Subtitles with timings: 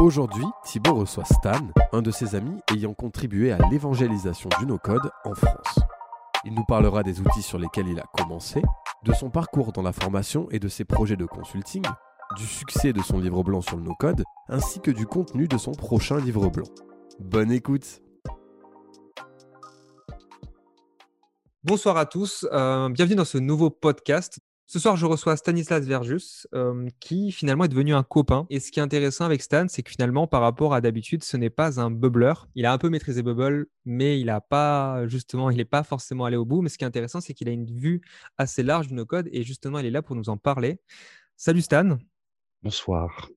[0.00, 1.58] Aujourd'hui, Thibaut reçoit Stan,
[1.92, 5.80] un de ses amis ayant contribué à l'évangélisation du no-code en France.
[6.44, 8.62] Il nous parlera des outils sur lesquels il a commencé,
[9.02, 11.82] de son parcours dans la formation et de ses projets de consulting,
[12.36, 15.72] du succès de son livre blanc sur le no-code, ainsi que du contenu de son
[15.72, 16.66] prochain livre blanc.
[17.18, 18.00] Bonne écoute
[21.64, 24.38] Bonsoir à tous, euh, bienvenue dans ce nouveau podcast
[24.70, 28.46] ce soir, je reçois Stanislas Verjus, euh, qui finalement est devenu un copain.
[28.50, 31.38] Et ce qui est intéressant avec Stan, c'est que finalement, par rapport à d'habitude, ce
[31.38, 32.34] n'est pas un bubbler.
[32.54, 36.26] Il a un peu maîtrisé Bubble, mais il n'a pas, justement, il n'est pas forcément
[36.26, 36.60] allé au bout.
[36.60, 38.02] Mais ce qui est intéressant, c'est qu'il a une vue
[38.36, 40.78] assez large de nos codes et justement, il est là pour nous en parler.
[41.34, 41.96] Salut Stan.
[42.62, 43.30] Bonsoir.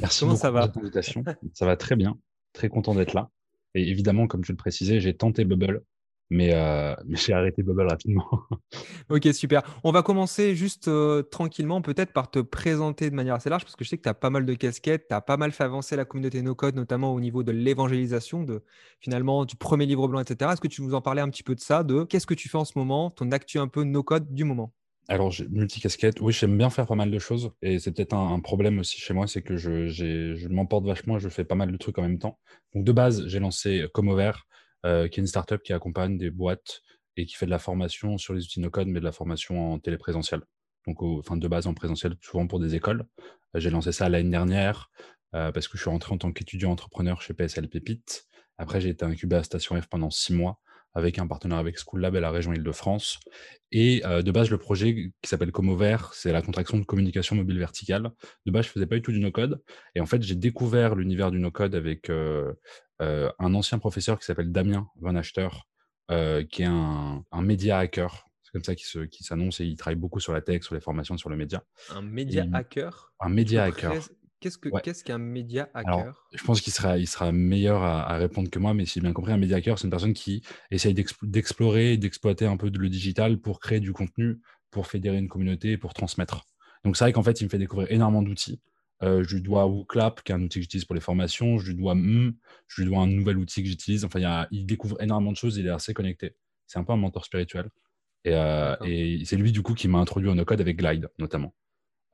[0.00, 1.24] Merci Comment beaucoup ça va pour cette invitation.
[1.54, 2.16] ça va très bien.
[2.52, 3.30] Très content d'être là.
[3.74, 5.82] Et évidemment, comme tu le précisais, j'ai tenté Bubble,
[6.30, 8.28] mais, euh, mais j'ai arrêté Bubble rapidement.
[9.10, 9.62] Ok, super.
[9.84, 13.74] On va commencer juste euh, tranquillement, peut-être par te présenter de manière assez large, parce
[13.74, 15.64] que je sais que tu as pas mal de casquettes, tu as pas mal fait
[15.64, 18.62] avancer la communauté no-code, notamment au niveau de l'évangélisation, de
[19.00, 20.52] finalement du premier livre blanc, etc.
[20.52, 22.50] Est-ce que tu nous en parlais un petit peu de ça, de qu'est-ce que tu
[22.50, 24.74] fais en ce moment, ton actu un peu no-code du moment?
[25.10, 26.20] Alors, j'ai multicasquette.
[26.20, 27.50] Oui, j'aime bien faire pas mal de choses.
[27.62, 31.16] Et c'est peut-être un, un problème aussi chez moi, c'est que je, je m'emporte vachement
[31.16, 32.38] et je fais pas mal de trucs en même temps.
[32.74, 34.32] Donc, de base, j'ai lancé Comover,
[34.86, 36.82] euh, qui est une startup qui accompagne des boîtes
[37.16, 39.78] et qui fait de la formation sur les outils no-code, mais de la formation en
[39.78, 40.42] téléprésentiel.
[40.86, 43.04] Donc, de base en présentiel, souvent pour des écoles.
[43.56, 44.90] Euh, j'ai lancé ça l'année dernière
[45.34, 48.26] euh, parce que je suis rentré en tant qu'étudiant entrepreneur chez PSL Pépite.
[48.56, 50.60] Après, j'ai été incubé à Station F pendant six mois
[50.94, 53.20] avec un partenaire avec School Lab et la région Île-de-France.
[53.70, 58.10] Et de base, le projet qui s'appelle Comover, c'est la contraction de communication mobile verticale.
[58.46, 59.62] De base, je faisais pas du tout du no-code.
[59.94, 62.10] Et en fait, j'ai découvert l'univers du no-code avec
[63.02, 65.48] euh, un ancien professeur qui s'appelle Damien Van Achter,
[66.10, 68.24] euh, qui est un, un média hacker.
[68.42, 70.80] C'est comme ça qu'il qu'il s'annonce et il travaille beaucoup sur la tech, sur les
[70.80, 71.62] formations, sur le média.
[71.94, 73.12] Un média Et- hacker?
[73.20, 73.90] Un média hacker.
[73.92, 74.00] pré-
[74.40, 74.80] Qu'est-ce Ouais.
[75.04, 76.26] qu'un média Alors, hacker?
[76.32, 79.00] je pense qu'il sera, il sera meilleur à, à répondre que moi, mais si j'ai
[79.00, 82.70] bien compris, un média hacker, c'est une personne qui essaye d'explo- d'explorer d'exploiter un peu
[82.70, 84.38] de le digital pour créer du contenu,
[84.70, 86.44] pour fédérer une communauté et pour transmettre.
[86.84, 88.60] Donc, c'est vrai qu'en fait, il me fait découvrir énormément d'outils.
[89.02, 91.58] Euh, je lui dois WooClap, qui est un outil que j'utilise pour les formations.
[91.58, 92.34] Je lui dois M,
[92.66, 94.04] je lui dois un nouvel outil que j'utilise.
[94.04, 95.56] Enfin, il, y a- il découvre énormément de choses.
[95.56, 96.34] Il est assez connecté.
[96.66, 97.70] C'est un peu un mentor spirituel.
[98.24, 101.54] Et, euh, et c'est lui, du coup, qui m'a introduit au no-code avec Glide, notamment.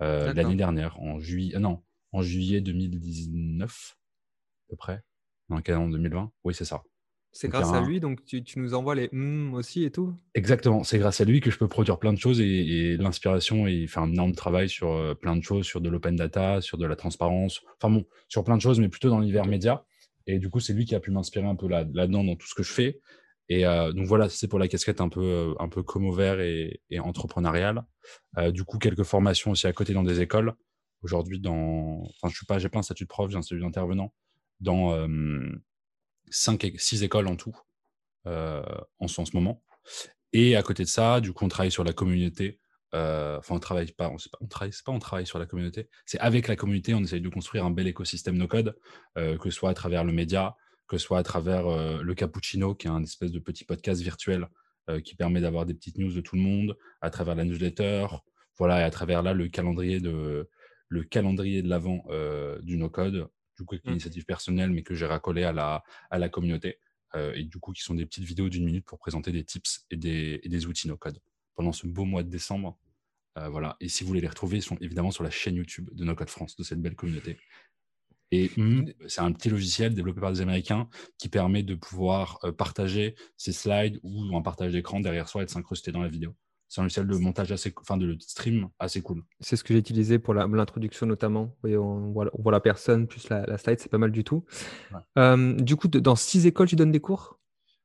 [0.03, 0.27] Euh.
[0.35, 1.55] L'année dernière, en juillet.
[1.57, 5.03] ah non, en juillet 2019, à peu près.
[5.49, 6.33] Dans le calendrier 2020.
[6.45, 6.83] Oui, c'est ça.
[7.37, 10.15] C'est grâce à lui, donc tu, tu nous envoies les hum aussi et tout?
[10.35, 10.85] Exactement.
[10.85, 13.89] C'est grâce à lui que je peux produire plein de choses et, et l'inspiration, il
[13.89, 16.87] fait un énorme travail sur euh, plein de choses, sur de l'open data, sur de
[16.87, 17.61] la transparence.
[17.83, 19.85] Enfin bon, sur plein de choses, mais plutôt dans l'univers média.
[20.29, 22.47] Et du coup, c'est lui qui a pu m'inspirer un peu là- là-dedans dans tout
[22.47, 23.01] ce que je fais.
[23.49, 26.39] Et euh, donc voilà, c'est pour la casquette un peu, euh, un peu comme ouvert
[26.41, 27.83] et, et entrepreneuriale.
[28.39, 30.55] Euh, du coup, quelques formations aussi à côté dans des écoles.
[31.03, 33.61] Aujourd'hui, dans, enfin, je suis pas, j'ai pas un statut de prof, j'ai un statut
[33.61, 34.15] d'intervenant
[34.61, 35.09] dans euh,
[36.31, 37.57] cinq, é- six écoles en tout
[38.27, 38.63] euh,
[38.99, 39.63] en, ce- en ce moment.
[40.33, 42.59] Et à côté de ça, du coup, on travaille sur la communauté.
[42.95, 45.89] Euh, Enfin, on travaille pas, on, pas, on travaille, pas on travaille sur la communauté.
[46.07, 48.77] C'est avec la communauté, on essaye de construire un bel écosystème no code,
[49.19, 51.65] euh, que ce soit à travers le média, que ce soit à travers
[52.03, 54.49] le Cappuccino, qui est un espèce de petit podcast virtuel
[55.03, 58.07] qui permet d'avoir des petites news de tout le monde, à travers la newsletter,
[58.59, 62.05] voilà, et à travers là le calendrier de l'avant
[62.63, 63.95] du no code, du coup, avec une Mhm.
[63.95, 66.79] initiative personnelle, mais que j'ai racolé à la à la communauté
[67.15, 69.87] euh, et du coup qui sont des petites vidéos d'une minute pour présenter des tips
[69.91, 71.21] et des, et des outils no-code
[71.55, 72.79] pendant ce beau mois de décembre.
[73.39, 73.77] Euh, voilà.
[73.81, 76.15] Et si vous voulez les retrouver, ils sont évidemment sur la chaîne YouTube de No
[76.17, 77.39] Code France, de cette belle communauté.
[78.31, 80.89] Et Hum, c'est un petit logiciel développé par des Américains
[81.19, 85.47] qui permet de pouvoir euh, partager ses slides ou un partage d'écran derrière soi et
[85.47, 86.35] de s'incruster dans la vidéo.
[86.75, 89.23] C'est un logiciel de montage assez, enfin de stream assez cool.
[89.39, 91.55] C'est ce que j'ai utilisé pour l'introduction notamment.
[91.63, 94.45] On, voit, on voit la personne plus la, la slide, c'est pas mal du tout.
[94.93, 94.99] Ouais.
[95.19, 97.39] Euh, du coup, dans six écoles, tu donnes des cours?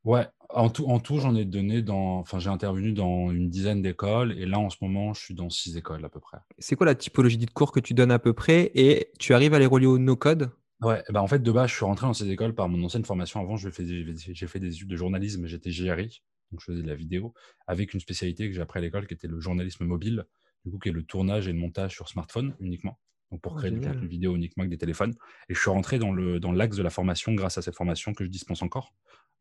[0.05, 3.83] Ouais, en tout, en tout j'en ai donné dans, enfin j'ai intervenu dans une dizaine
[3.83, 6.39] d'écoles et là en ce moment je suis dans six écoles à peu près.
[6.57, 9.53] C'est quoi la typologie de cours que tu donnes à peu près et tu arrives
[9.53, 10.49] à les relier au no-code?
[10.81, 13.03] Ouais, bah en fait, de base, je suis rentré dans ces écoles par mon ancienne
[13.03, 13.41] formation.
[13.41, 17.33] Avant, j'ai fait des études de journalisme, j'étais GRI, donc je faisais de la vidéo,
[17.67, 20.25] avec une spécialité que j'ai appris à l'école qui était le journalisme mobile,
[20.65, 22.99] du coup, qui est le tournage et le montage sur smartphone uniquement,
[23.31, 23.93] donc pour Oh, créer du génial.
[23.93, 25.13] contenu vidéo uniquement avec des téléphones.
[25.49, 28.13] Et je suis rentré dans le dans l'axe de la formation grâce à cette formation
[28.13, 28.93] que je dispense encore,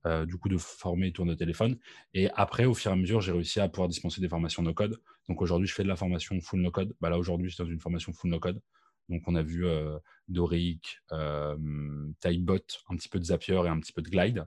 [0.06, 1.76] euh, du coup, de former et tourner au téléphone.
[2.14, 5.00] Et après, au fur et à mesure, j'ai réussi à pouvoir dispenser des formations no-code.
[5.28, 6.94] Donc aujourd'hui, je fais de la formation full no-code.
[7.00, 8.60] Bah, là, aujourd'hui, je suis dans une formation full no-code.
[9.08, 11.56] Donc, on a vu euh, Doric, euh,
[12.20, 12.58] Typebot,
[12.90, 14.44] un petit peu de Zapier et un petit peu de Glide.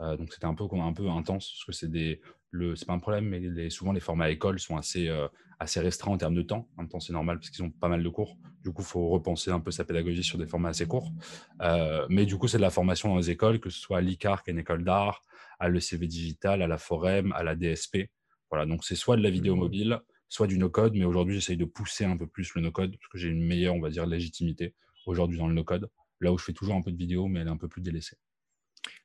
[0.00, 2.92] Euh, donc, c'était un peu, un peu intense parce que c'est des, le, c'est pas
[2.92, 5.28] un problème, mais souvent les formats école sont assez, euh,
[5.58, 6.68] assez restreints en termes de temps.
[6.76, 8.36] En même temps, c'est normal parce qu'ils ont pas mal de cours.
[8.62, 11.10] Du coup, il faut repenser un peu sa pédagogie sur des formats assez courts.
[11.62, 14.00] Euh, mais du coup, c'est de la formation dans les écoles, que ce soit à
[14.00, 15.22] l'ICAR, qui est une école d'art,
[15.58, 18.10] à l'ECV Digital, à la Forem, à la DSP.
[18.50, 19.58] Voilà, donc c'est soit de la vidéo mmh.
[19.58, 23.08] mobile, soit du no-code, mais aujourd'hui, j'essaye de pousser un peu plus le no-code parce
[23.08, 24.74] que j'ai une meilleure, on va dire, légitimité
[25.06, 25.90] aujourd'hui dans le no-code.
[26.20, 27.82] Là où je fais toujours un peu de vidéo, mais elle est un peu plus
[27.82, 28.16] délaissée.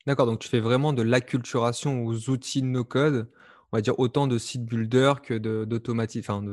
[0.06, 3.30] D'accord, donc tu fais vraiment de l'acculturation aux outils no-code,
[3.72, 6.44] on va dire autant de site builder que d'automatique, enfin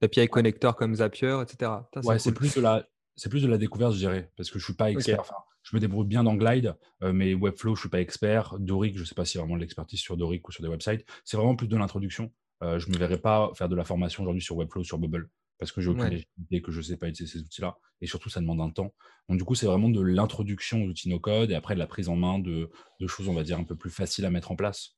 [0.00, 1.72] d'API connecteurs comme Zapier, etc.
[2.04, 4.64] ouais, c'est plus de la, c'est plus de la découverte, je dirais, parce que je
[4.64, 5.24] suis pas expert.
[5.62, 8.56] je me débrouille bien dans Glide, euh, mais Webflow, je suis pas expert.
[8.58, 11.04] Doric, je sais pas si vraiment de l'expertise sur Doric ou sur des websites.
[11.24, 12.32] C'est vraiment plus de l'introduction.
[12.62, 15.28] Euh, je me verrais pas faire de la formation aujourd'hui sur Webflow, sur Bubble
[15.58, 17.76] parce que j'ai aucune légitimité, que je ne sais pas utiliser ces outils-là.
[18.00, 18.94] Et surtout, ça demande un temps.
[19.28, 22.08] Donc, du coup, c'est vraiment de l'introduction aux outils no-code et après de la prise
[22.08, 22.70] en main de,
[23.06, 24.96] choses, on va dire, un peu plus faciles à mettre en place.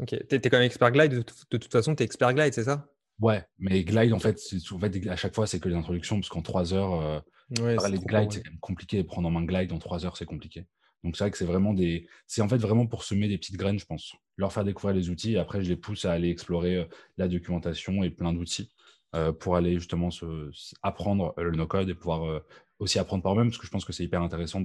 [0.00, 0.16] Ok.
[0.28, 1.12] Tu es, quand même expert Glide.
[1.12, 2.88] De, toute façon, tu es expert Glide, c'est ça?
[3.20, 4.40] Ouais, mais Glide, en fait,
[4.72, 7.20] en fait, à chaque fois, c'est que les introductions, parce qu'en trois heures, euh,
[7.50, 9.04] les Glide, c'est quand même compliqué.
[9.04, 10.66] Prendre en main Glide en trois heures, c'est compliqué.
[11.04, 12.08] Donc, c'est vrai que c'est vraiment des.
[12.26, 14.14] C'est en fait vraiment pour semer des petites graines, je pense.
[14.36, 16.84] Leur faire découvrir les outils et après, je les pousse à aller explorer euh,
[17.18, 18.72] la documentation et plein d'outils.
[19.16, 20.52] Euh, pour aller justement se,
[20.82, 22.46] apprendre le no-code et pouvoir euh,
[22.78, 24.62] aussi apprendre par eux-mêmes, parce que je pense que c'est hyper intéressant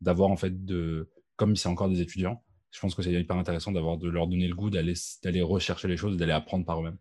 [0.00, 3.72] d'avoir en fait, de, comme c'est encore des étudiants, je pense que c'est hyper intéressant
[3.72, 6.98] d'avoir de leur donner le goût d'aller rechercher les choses, d'aller apprendre par eux-mêmes,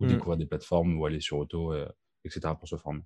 [0.00, 0.08] ou mmh.
[0.08, 1.88] découvrir des plateformes, ou aller sur auto, euh,
[2.26, 2.52] etc.
[2.58, 3.00] pour se former.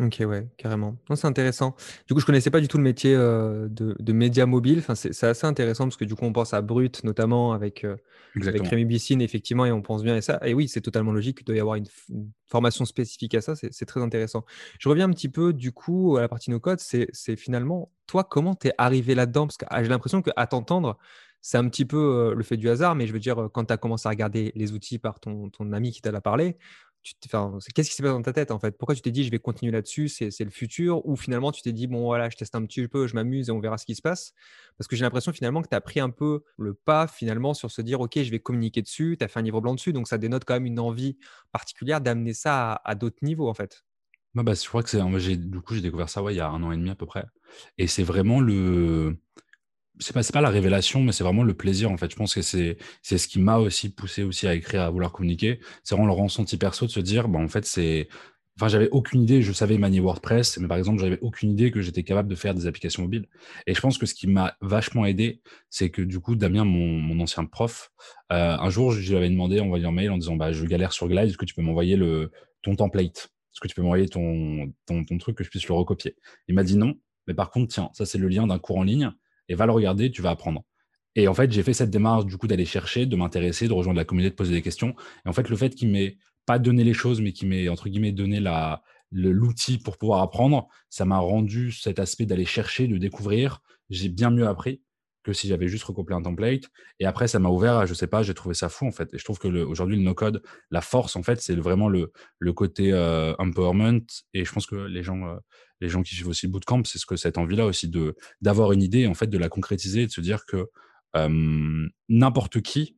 [0.00, 0.96] Ok, ouais, carrément.
[1.10, 1.76] Non, c'est intéressant.
[2.08, 4.78] Du coup, je connaissais pas du tout le métier euh, de, de média mobile.
[4.78, 7.96] Enfin, c'est assez intéressant parce que du coup, on pense à Brut, notamment avec, euh,
[8.40, 10.40] avec Rémi Bissine, effectivement, et on pense bien à ça.
[10.42, 11.86] Et oui, c'est totalement logique qu'il doit y avoir une,
[12.46, 13.54] formation spécifique à ça.
[13.54, 14.44] C'est très intéressant.
[14.78, 16.80] Je reviens un petit peu, du coup, à la partie no code.
[16.80, 19.46] C'est finalement, toi, comment tu es arrivé là-dedans?
[19.46, 20.98] Parce que ah, j'ai l'impression qu'à t'entendre,
[21.42, 23.72] c'est un petit peu euh, le fait du hasard, mais je veux dire, quand tu
[23.72, 26.56] as commencé à regarder les outils par ton, ton ami qui t'a parlé,
[27.02, 28.76] qu'est-ce qui s'est passé dans ta tête en fait?
[28.76, 31.06] Pourquoi tu t'es dit je vais continuer là-dessus, c'est le futur?
[31.06, 33.52] Ou finalement tu t'es dit bon voilà, je teste un petit peu, je m'amuse et
[33.52, 34.34] on verra ce qui se passe?
[34.76, 37.70] Parce que j'ai l'impression finalement que tu as pris un peu le pas finalement sur
[37.70, 40.08] se dire ok, je vais communiquer dessus, tu as fait un livre blanc dessus, donc
[40.08, 41.16] ça dénote quand même une envie
[41.52, 43.84] particulière d'amener ça à, d'autres niveaux en fait.
[44.34, 45.00] Bah, bah, je crois que c'est
[45.36, 47.24] du coup j'ai découvert ça il y a un an et demi à peu près.
[47.78, 49.16] Et c'est vraiment le
[50.00, 52.10] c'est pas, pas la révélation, mais c'est vraiment le plaisir en fait.
[52.10, 55.60] Je pense que c'est ce qui m'a aussi poussé aussi à écrire, à vouloir communiquer.
[55.84, 58.08] C'est vraiment le ressenti perso de se dire, bah, en fait, c'est.
[58.56, 61.80] Enfin, j'avais aucune idée, je savais manier WordPress, mais par exemple, j'avais aucune idée que
[61.80, 63.26] j'étais capable de faire des applications mobiles.
[63.66, 66.98] Et je pense que ce qui m'a vachement aidé, c'est que du coup, Damien, mon,
[66.98, 67.90] mon ancien prof,
[68.32, 70.92] euh, un jour, je lui avais demandé, envoyé un mail en disant, bah, je galère
[70.92, 72.32] sur Glide, est-ce que tu peux m'envoyer le,
[72.62, 73.30] ton template?
[73.52, 76.16] Est-ce que tu peux m'envoyer ton, ton, ton truc que je puisse le recopier?
[76.46, 76.94] Il m'a dit non,
[77.26, 79.10] mais par contre, tiens, ça c'est le lien d'un cours en ligne
[79.50, 80.62] et va le regarder, tu vas apprendre.
[81.16, 83.98] Et en fait, j'ai fait cette démarche du coup d'aller chercher, de m'intéresser, de rejoindre
[83.98, 84.94] la communauté, de poser des questions.
[85.26, 86.16] Et en fait, le fait qu'il m'ait
[86.46, 90.68] pas donné les choses, mais qu'il m'ait entre guillemets donné la, l'outil pour pouvoir apprendre,
[90.88, 93.60] ça m'a rendu cet aspect d'aller chercher, de découvrir.
[93.90, 94.82] J'ai bien mieux appris
[95.22, 96.64] que si j'avais juste recopié un template.
[96.98, 99.12] Et après, ça m'a ouvert à, je sais pas, j'ai trouvé ça fou en fait.
[99.12, 102.52] Et je trouve que aujourd'hui, le no-code, la force en fait, c'est vraiment le, le
[102.52, 104.06] côté euh, empowerment.
[104.32, 105.36] Et je pense que les gens, euh,
[105.80, 108.82] les gens qui suivent aussi bootcamp, c'est ce que cette envie-là aussi de d'avoir une
[108.82, 110.68] idée, en fait, de la concrétiser, de se dire que
[112.08, 112.96] n'importe qui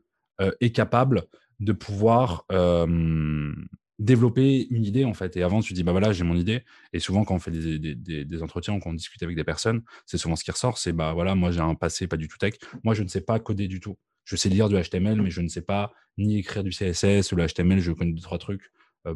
[0.60, 1.24] est capable
[1.60, 2.44] de pouvoir
[4.02, 5.36] développer une idée en fait.
[5.36, 6.64] Et avant, tu dis bah voilà, j'ai mon idée.
[6.92, 9.82] Et souvent, quand on fait des, des, entretiens ou quand on discute avec des personnes,
[10.06, 12.38] c'est souvent ce qui ressort, c'est bah voilà, moi j'ai un passé pas du tout
[12.38, 12.54] tech.
[12.84, 13.96] Moi, je ne sais pas coder du tout.
[14.24, 17.36] Je sais lire du HTML, mais je ne sais pas ni écrire du CSS ou
[17.36, 17.80] le HTML.
[17.80, 18.70] Je connais deux trois trucs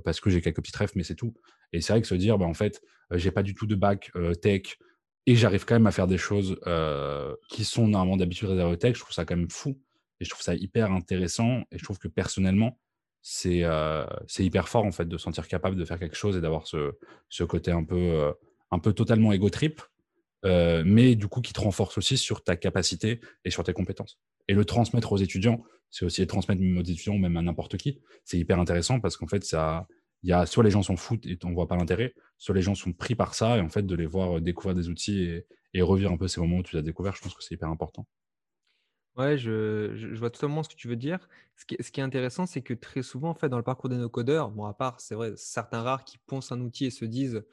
[0.04, 1.34] parce que j'ai quelques petits rêves, mais c'est tout.
[1.72, 2.82] Et c'est vrai que se dire bah en fait,
[3.12, 4.10] j'ai pas du tout de bac
[4.42, 4.78] tech
[5.26, 6.58] et j'arrive quand même à faire des choses
[7.48, 8.94] qui sont normalement d'habitude réservées au tech.
[8.94, 9.78] Je trouve ça quand même fou
[10.20, 11.62] et je trouve ça hyper intéressant.
[11.72, 12.78] Et je trouve que personnellement,
[13.22, 13.64] c'est
[14.26, 16.92] c'est hyper fort en fait de sentir capable de faire quelque chose et d'avoir ce,
[17.28, 18.32] ce, côté un peu,
[18.70, 19.82] un peu totalement égo trip,
[20.44, 24.18] mais du coup qui te renforce aussi sur ta capacité et sur tes compétences.
[24.48, 28.00] Et le transmettre aux étudiants, c'est aussi le transmettre aux étudiants même à n'importe qui.
[28.24, 29.86] C'est hyper intéressant parce qu'en fait, ça,
[30.26, 32.60] il y a soit les gens s'en foutent et on voit pas l'intérêt, soit les
[32.60, 35.82] gens sont pris par ça et en fait de les voir découvrir des outils et,
[35.82, 37.68] revivre un peu ces moments où tu les as découverts, je pense que c'est hyper
[37.68, 38.06] important.
[39.14, 41.28] Ouais, je, vois totalement ce que tu veux dire.
[41.54, 44.50] Ce qui, est intéressant, c'est que très souvent, en fait, dans le parcours des no-codeurs,
[44.50, 47.44] bon, à part, c'est vrai, certains rares qui poncent un outil et se disent,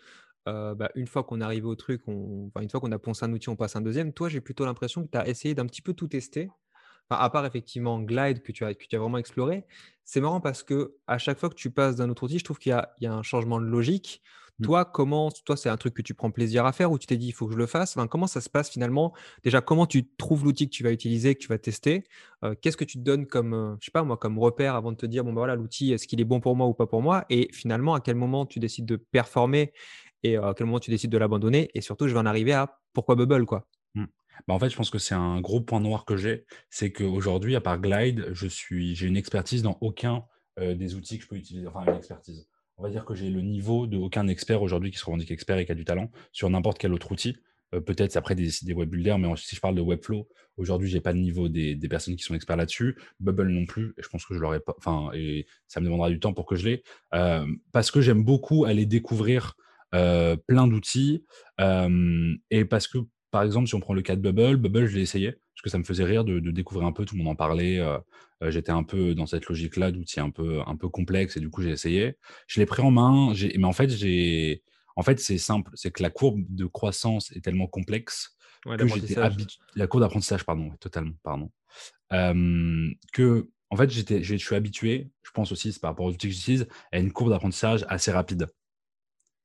[0.47, 3.25] euh, bah, une fois qu'on est arrivé au truc, on, une fois qu'on a poncé
[3.25, 4.13] un outil, on passe un deuxième.
[4.13, 6.49] Toi, j'ai plutôt l'impression que tu as essayé d'un petit peu tout tester.
[7.09, 9.65] À part effectivement Glide que tu as, que tu as vraiment exploré.
[10.05, 12.59] C'est marrant parce que à chaque fois que tu passes d'un autre outil, je trouve
[12.59, 14.21] qu'il y, y, a un changement de logique.
[14.59, 14.65] Mmh.
[14.65, 17.17] Toi, comment, toi, c'est un truc que tu prends plaisir à faire ou tu t'es
[17.17, 17.97] dit, il faut que je le fasse?
[18.11, 19.13] Comment ça se passe finalement?
[19.43, 22.03] Déjà, comment tu trouves l'outil que tu vas utiliser, que tu vas tester?
[22.61, 25.07] Qu'est-ce que tu te donnes comme, je sais pas moi, comme repère avant de te
[25.07, 27.25] dire, bon, bah, voilà, l'outil, est-ce qu'il est bon pour moi ou pas pour moi?
[27.31, 29.73] Et finalement, à quel moment tu décides de performer
[30.21, 31.71] et à quel moment tu décides de l'abandonner?
[31.73, 33.65] Et surtout, je vais en arriver à pourquoi Bubble, quoi?
[33.95, 34.05] Mmh.
[34.47, 37.55] Bah, en fait, je pense que c'est un gros point noir que j'ai, c'est qu'aujourd'hui,
[37.55, 40.25] à part Glide, je suis, j'ai une expertise dans aucun
[40.59, 42.47] des outils que je peux utiliser, enfin une expertise
[42.77, 45.57] on va dire que j'ai le niveau de aucun expert aujourd'hui qui se revendique expert
[45.57, 47.37] et qui a du talent sur n'importe quel autre outil.
[47.73, 51.01] Euh, peut-être après des, des web builders, mais si je parle de Webflow, aujourd'hui, j'ai
[51.01, 52.97] pas le niveau des, personnes qui sont experts là-dessus.
[53.19, 54.75] Bubble non plus, et je pense que je l'aurais pas.
[54.77, 56.83] Enfin, et ça me demandera du temps pour que je l'ai.
[57.13, 59.55] Euh, parce que j'aime beaucoup aller découvrir
[59.93, 61.25] euh, plein d'outils.
[62.51, 62.99] et parce que,
[63.33, 65.69] par exemple, si on prend le cas de Bubble, Bubble, je l'ai essayé, parce que
[65.71, 67.79] ça me faisait rire de, découvrir un peu, tout le monde en parlait.
[67.79, 67.97] Euh,
[68.51, 71.63] j'étais un peu dans cette logique-là d'outils un peu, un peu complexe et du coup,
[71.63, 72.15] j'ai essayé.
[72.45, 74.61] Je l'ai pris en main, mais en fait, j'ai.
[74.95, 78.37] En fait, c'est simple, c'est que la courbe de croissance est tellement complexe
[78.77, 79.57] que.
[79.75, 81.49] La courbe d'apprentissage, pardon, totalement, pardon.
[82.11, 86.27] que, en fait, j'étais, je suis habitué, je pense aussi, c'est par rapport aux outils
[86.27, 88.47] que j'utilise, à une courbe d'apprentissage assez rapide.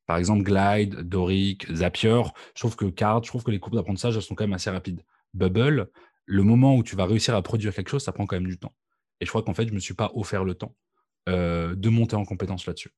[0.08, 2.22] Par exemple, Glide, Doric, Zapier,
[2.54, 5.02] je trouve que Card, je trouve que les courbes d'apprentissage sont quand même assez rapides.
[5.34, 5.90] Bubble,
[6.24, 8.58] le moment où tu vas réussir à produire quelque chose, ça prend quand même du
[8.58, 8.74] temps.
[9.20, 10.74] Et je crois qu'en fait, je ne me suis pas offert le temps
[11.28, 12.94] euh, de monter en compétence là-dessus.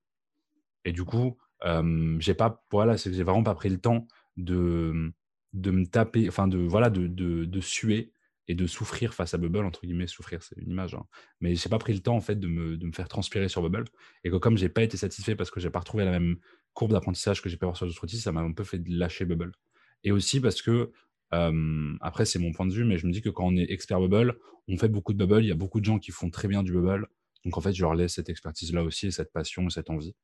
[0.85, 5.13] Et du coup, euh, j'ai pas, voilà, j'ai vraiment pas pris le temps de,
[5.53, 8.13] de me taper, enfin de voilà, de, de, suer
[8.47, 10.95] et de souffrir face à Bubble entre guillemets, souffrir, c'est une image.
[10.95, 11.07] Hein.
[11.41, 13.63] Mais j'ai pas pris le temps en fait de me, de me, faire transpirer sur
[13.63, 13.89] Bubble.
[14.23, 16.37] Et que comme j'ai pas été satisfait parce que j'ai pas retrouvé la même
[16.75, 19.25] courbe d'apprentissage que j'ai pu avoir sur d'autres outils, ça m'a un peu fait lâcher
[19.25, 19.53] Bubble.
[20.05, 20.93] Et aussi parce que
[21.33, 24.01] après, c'est mon point de vue, mais je me dis que quand on est expert
[24.01, 25.45] bubble, on fait beaucoup de bubble.
[25.45, 27.07] Il y a beaucoup de gens qui font très bien du bubble.
[27.45, 30.15] Donc, en fait, je leur laisse cette expertise-là aussi, cette passion, cette envie.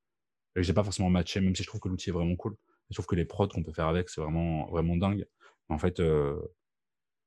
[0.56, 2.56] Et je n'ai pas forcément matché, même si je trouve que l'outil est vraiment cool.
[2.90, 5.26] Je trouve que les prods qu'on peut faire avec, c'est vraiment, vraiment dingue.
[5.68, 6.00] en fait,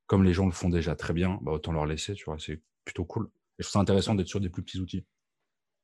[0.08, 2.62] comme les gens le font déjà très bien, bah, autant leur laisser, tu vois, c'est
[2.84, 3.30] plutôt cool.
[3.58, 5.06] Et je trouve ça intéressant d'être sur des plus petits outils.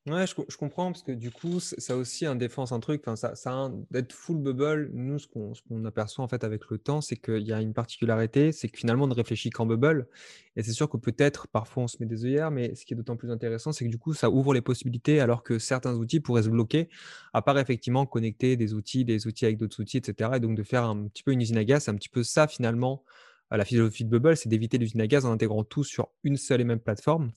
[0.07, 4.13] Ouais, je, comprends parce que du coup, ça aussi un défense, un truc, ça, d'être
[4.13, 4.91] full bubble.
[4.93, 7.59] Nous, ce qu'on, ce qu'on aperçoit en fait avec le temps, c'est qu'il y a
[7.59, 10.07] une particularité, c'est que finalement, on ne réfléchit qu'en bubble.
[10.55, 12.95] Et c'est sûr que peut-être, parfois, on se met des œillères, mais ce qui est
[12.97, 16.19] d'autant plus intéressant, c'est que du coup, ça ouvre les possibilités alors que certains outils
[16.19, 16.87] pourraient se bloquer,
[17.33, 20.33] à part effectivement connecter des outils, des outils avec d'autres outils, etc.
[20.35, 22.21] Et donc de faire un petit peu une usine à gaz, c'est un petit peu
[22.21, 23.03] ça finalement
[23.51, 26.61] la philosophie de Bubble, c'est d'éviter l'usine à gaz en intégrant tout sur une seule
[26.61, 27.31] et même plateforme.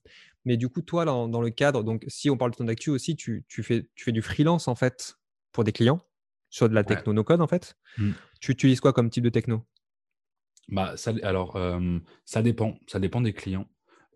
[0.45, 3.17] Mais du coup, toi, dans, le cadre, donc si on parle de ton actu aussi,
[3.17, 5.19] tu, fais, tu fais du freelance en fait
[5.53, 6.01] pour des clients
[6.51, 7.77] sur de la techno no code en fait.
[7.99, 8.13] Mmh.
[8.41, 9.67] Tu utilises quoi comme type de techno?
[10.69, 11.59] Bah, ça, alors,
[12.25, 12.79] ça dépend.
[12.87, 13.69] Ça dépend des clients.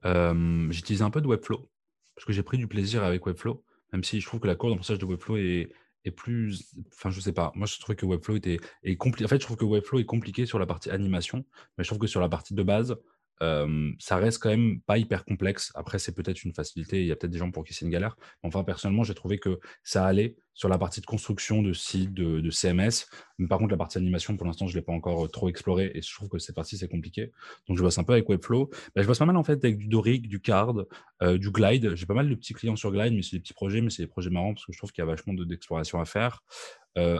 [0.05, 1.69] J'utilise un peu de Webflow
[2.15, 4.73] parce que j'ai pris du plaisir avec Webflow, même si je trouve que la courbe
[4.73, 5.73] d'apprentissage de Webflow est,
[6.05, 6.75] est plus.
[6.93, 7.53] Enfin, je sais pas.
[7.55, 9.25] Moi, je trouvais que Webflow était est compliqué.
[9.25, 11.45] En fait, je trouve que Webflow est compliqué sur la partie animation,
[11.77, 12.97] mais je trouve que sur la partie de base,
[13.41, 15.73] ça reste quand même pas hyper complexe.
[15.75, 17.01] Après, c'est peut-être une facilité.
[17.01, 18.17] Il y a peut-être des gens pour qui c'est une galère.
[18.43, 22.51] Enfin, personnellement, j'ai trouvé que ça allait sur la partie de construction de sites, de,
[22.51, 23.07] CMS.
[23.39, 25.91] Mais par contre, la partie animation, pour l'instant, je ne l'ai pas encore trop exploré
[25.95, 27.33] et je trouve que cette partie, c'est compliqué.
[27.69, 28.71] Donc, je bosse un peu avec Webflow.
[28.95, 30.75] Bah, je bosse pas mal en fait avec du Doric, du Card,
[31.21, 31.95] du Glide.
[31.97, 34.03] J'ai pas mal de petits clients sur Glide, mais c'est des petits projets, mais c'est
[34.03, 36.45] des projets marrants parce que je trouve qu'il y a vachement d'exploration à faire.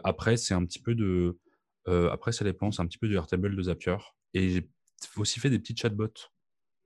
[0.05, 1.39] après, c'est un petit peu de.
[1.87, 2.71] après, ça dépend.
[2.71, 3.97] C'est un petit peu du Airtable de Zapier.
[4.35, 4.69] Et
[5.17, 6.31] aussi fait des petits chatbots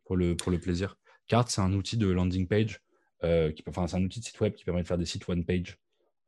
[0.04, 0.96] pour le, pour le plaisir.
[1.26, 2.80] Cart, c'est un outil de landing page,
[3.24, 5.28] euh, qui, enfin, c'est un outil de site web qui permet de faire des sites
[5.28, 5.78] one page.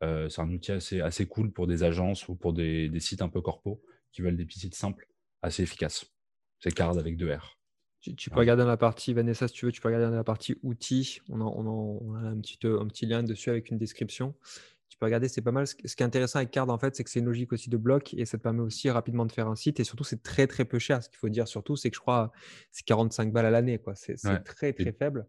[0.03, 3.23] Euh, c'est un outil assez, assez cool pour des agences ou pour des, des, sites
[3.23, 5.09] un peu corpo qui veulent des petits sites simples,
[5.43, 6.07] assez efficaces.
[6.61, 7.59] C'est Card avec deux R.
[8.01, 10.25] Tu, peux regarder dans la partie, Vanessa, si tu veux, tu peux regarder dans la
[10.25, 11.21] partie outils.
[11.29, 14.37] On, on, on a un petit, un petit lien dessus avec une description
[14.97, 15.67] peux regarder, c'est pas mal.
[15.67, 17.77] Ce qui est intéressant avec Card, en fait, c'est que c'est une logique aussi de
[17.77, 19.81] bloc et ça te permet aussi rapidement de faire un site.
[19.81, 21.03] Et surtout, c'est très, très peu cher.
[21.03, 22.33] Ce qu'il faut dire surtout, c'est que je crois
[22.73, 23.79] c'est 45 balles à l'année.
[23.79, 23.95] quoi.
[23.95, 25.27] C'est très, très faible.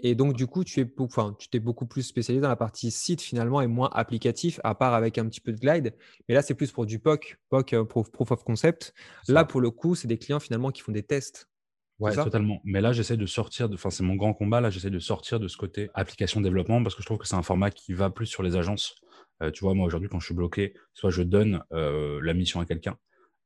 [0.00, 2.90] Et donc, du coup, tu es enfin, tu t'es beaucoup plus spécialisé dans la partie
[2.90, 5.94] site finalement et moins applicatif, à part avec un petit peu de glide.
[6.28, 8.94] Mais là, c'est plus pour du POC, POC, euh, Proof of Concept.
[9.26, 11.48] Là, pour le coup, c'est des clients finalement qui font des tests.
[11.98, 12.60] Ouais, totalement.
[12.64, 13.74] Mais là, j'essaie de sortir, de...
[13.74, 16.94] enfin, c'est mon grand combat, là, j'essaie de sortir de ce côté application développement parce
[16.94, 18.94] que je trouve que c'est un format qui va plus sur les agences.
[19.42, 22.60] Euh, tu vois, moi, aujourd'hui, quand je suis bloqué, soit je donne euh, la mission
[22.60, 22.96] à quelqu'un,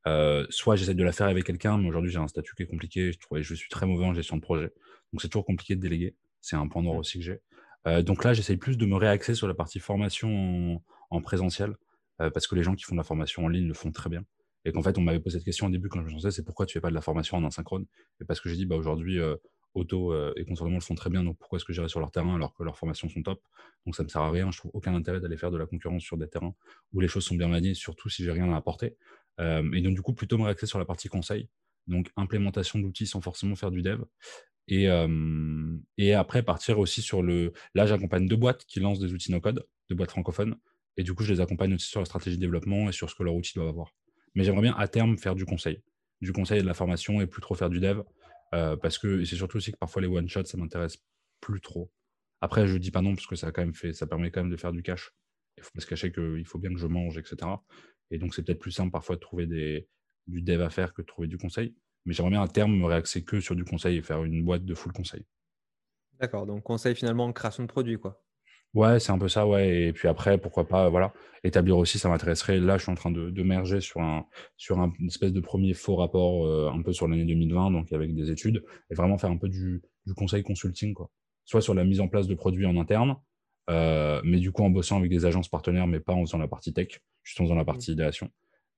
[0.06, 2.66] euh, soit j'essaie de la faire avec quelqu'un, mais aujourd'hui, j'ai un statut qui est
[2.66, 4.70] compliqué, je, trouve, je suis très mauvais en gestion de projet.
[5.12, 6.14] Donc, c'est toujours compliqué de déléguer.
[6.40, 6.98] C'est un point noir mmh.
[6.98, 8.02] aussi que j'ai.
[8.02, 11.76] donc là, j'essaie plus de me réaxer sur la partie formation en, en présentiel
[12.18, 14.24] parce que les gens qui font de la formation en ligne le font très bien.
[14.64, 16.44] Et qu'en fait, on m'avait posé cette question au début quand je me lançais, c'est
[16.44, 17.86] pourquoi tu fais pas de la formation en asynchrone?
[18.20, 19.36] Et parce que j'ai dit, bah, aujourd'hui, euh,
[19.74, 22.34] auto et contournement le font très bien, donc pourquoi est-ce que j'irai sur leur terrain
[22.34, 23.40] alors que leurs formations sont top?
[23.86, 26.02] Donc ça me sert à rien, je trouve aucun intérêt d'aller faire de la concurrence
[26.02, 26.54] sur des terrains
[26.92, 28.96] où les choses sont bien maniées, surtout si j'ai rien à apporter.
[29.38, 31.48] et donc du coup, plutôt me réaxer sur la partie conseil,
[31.86, 34.02] donc implémentation d'outils sans forcément faire du dev.
[34.68, 34.88] Et,
[35.98, 37.52] et après, partir aussi sur le.
[37.74, 40.56] Là, j'accompagne deux boîtes qui lancent des outils no-code, deux boîtes francophones.
[40.96, 43.14] Et du coup, je les accompagne aussi sur la stratégie de développement et sur ce
[43.14, 43.94] que leur outil doit avoir.
[44.34, 45.82] Mais j'aimerais bien à terme faire du conseil.
[46.20, 48.02] Du conseil et de la formation et plus trop faire du dev.
[48.54, 50.98] Euh, parce que c'est surtout aussi que parfois les one-shots, ça m'intéresse
[51.40, 51.90] plus trop.
[52.40, 54.40] Après, je dis pas non parce que ça, a quand même fait, ça permet quand
[54.40, 55.12] même de faire du cash.
[55.56, 57.36] Il faut pas se cacher qu'il faut bien que je mange, etc.
[58.10, 59.46] Et donc, c'est peut-être plus simple parfois de trouver
[60.26, 61.74] du dev à faire que de trouver du conseil.
[62.04, 64.64] Mais j'aimerais bien à terme me réaxer que sur du conseil et faire une boîte
[64.64, 65.24] de full conseil.
[66.18, 68.22] D'accord, donc conseil finalement en création de produits, quoi.
[68.74, 69.88] Ouais, c'est un peu ça, ouais.
[69.88, 71.12] Et puis après, pourquoi pas, voilà,
[71.44, 72.58] établir aussi, ça m'intéresserait.
[72.58, 74.24] Là, je suis en train de, de merger sur un,
[74.56, 77.92] sur un, une espèce de premier faux rapport euh, un peu sur l'année 2020, donc
[77.92, 81.10] avec des études, et vraiment faire un peu du, du conseil consulting, quoi.
[81.44, 83.16] Soit sur la mise en place de produits en interne,
[83.68, 86.48] euh, mais du coup en bossant avec des agences partenaires, mais pas en faisant la
[86.48, 87.66] partie tech, juste en faisant la mmh.
[87.66, 88.30] partie idéation.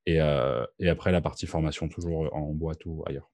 [0.06, 3.30] Et, euh, et après la partie formation, toujours en boîte ou ailleurs.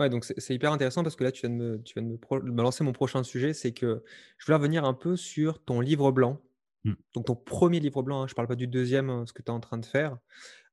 [0.00, 2.08] Ouais, donc c'est hyper intéressant parce que là, tu viens de me, tu viens de
[2.08, 3.52] me, lancer mon prochain sujet.
[3.52, 4.02] C'est que
[4.38, 6.40] je voulais revenir un peu sur ton livre blanc.
[6.84, 6.94] Mmh.
[7.12, 9.42] Donc, ton premier livre blanc, hein, je ne parle pas du deuxième, euh, ce que
[9.42, 10.16] tu es en train de faire.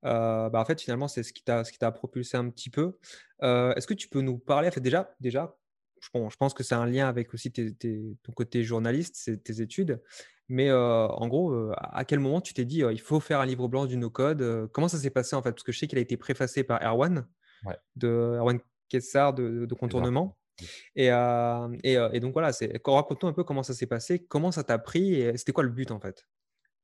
[0.06, 2.98] Euh, bah, en fait, finalement, c'est ce qui t'a propulsé un petit peu.
[3.44, 5.58] Euh, est-ce que tu peux nous parler en fait, déjà, déjà
[6.00, 10.02] je, je pense que c'est un lien avec aussi ton côté journaliste, tes études.
[10.48, 13.86] Mais en gros, à quel moment tu t'es dit il faut faire un livre blanc
[13.88, 15.52] du no-code Comment ça s'est passé en fait?
[15.52, 17.28] Parce que je sais qu'il a été préfacé par Erwan,
[17.96, 20.38] de Erwan Kessar de, de contournement.
[20.96, 22.51] Et, euh, et, euh, et, donc voilà,
[22.86, 25.70] raconte-nous un peu comment ça s'est passé, comment ça t'a pris et c'était quoi le
[25.70, 26.27] but en fait?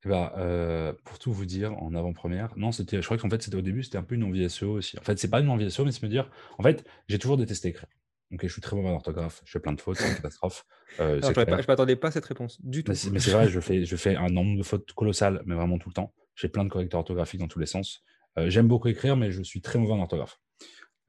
[0.04, 3.42] Eh ben, euh, pour tout vous dire, en avant-première, non, c'était, je crois qu'en fait,
[3.42, 4.98] c'était au début, c'était un peu une envie SEO aussi.
[4.98, 7.38] En fait, c'est pas une envie SEO, mais c'est me dire, en fait, j'ai toujours
[7.38, 7.88] détesté écrire.
[8.30, 10.66] Donc, je suis très mauvais en orthographe, je fais plein de fautes, c'est une catastrophe.
[11.00, 12.92] Euh, je ne m'attendais pas à cette réponse du tout.
[13.10, 15.88] Mais c'est vrai, je fais, je fais un nombre de fautes colossal, mais vraiment tout
[15.88, 16.12] le temps.
[16.34, 18.04] J'ai plein de correcteurs orthographiques dans tous les sens.
[18.36, 20.38] j'aime beaucoup écrire, mais je suis très mauvais en orthographe.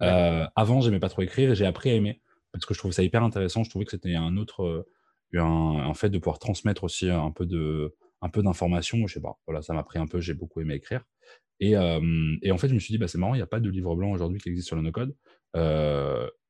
[0.01, 2.21] Euh, avant, j'aimais pas trop écrire et j'ai appris à aimer
[2.51, 3.63] parce que je trouvais ça hyper intéressant.
[3.63, 7.45] Je trouvais que c'était un autre, euh, un, fait de pouvoir transmettre aussi un peu
[7.45, 9.05] de, un peu d'informations.
[9.07, 9.39] Je sais pas.
[9.47, 10.19] Voilà, ça m'a pris un peu.
[10.19, 11.03] J'ai beaucoup aimé écrire.
[11.59, 11.99] Et, euh,
[12.49, 13.95] en fait, je me suis dit, bah, c'est marrant, il n'y a pas de livre
[13.95, 15.15] blanc aujourd'hui qui existe sur le no-code.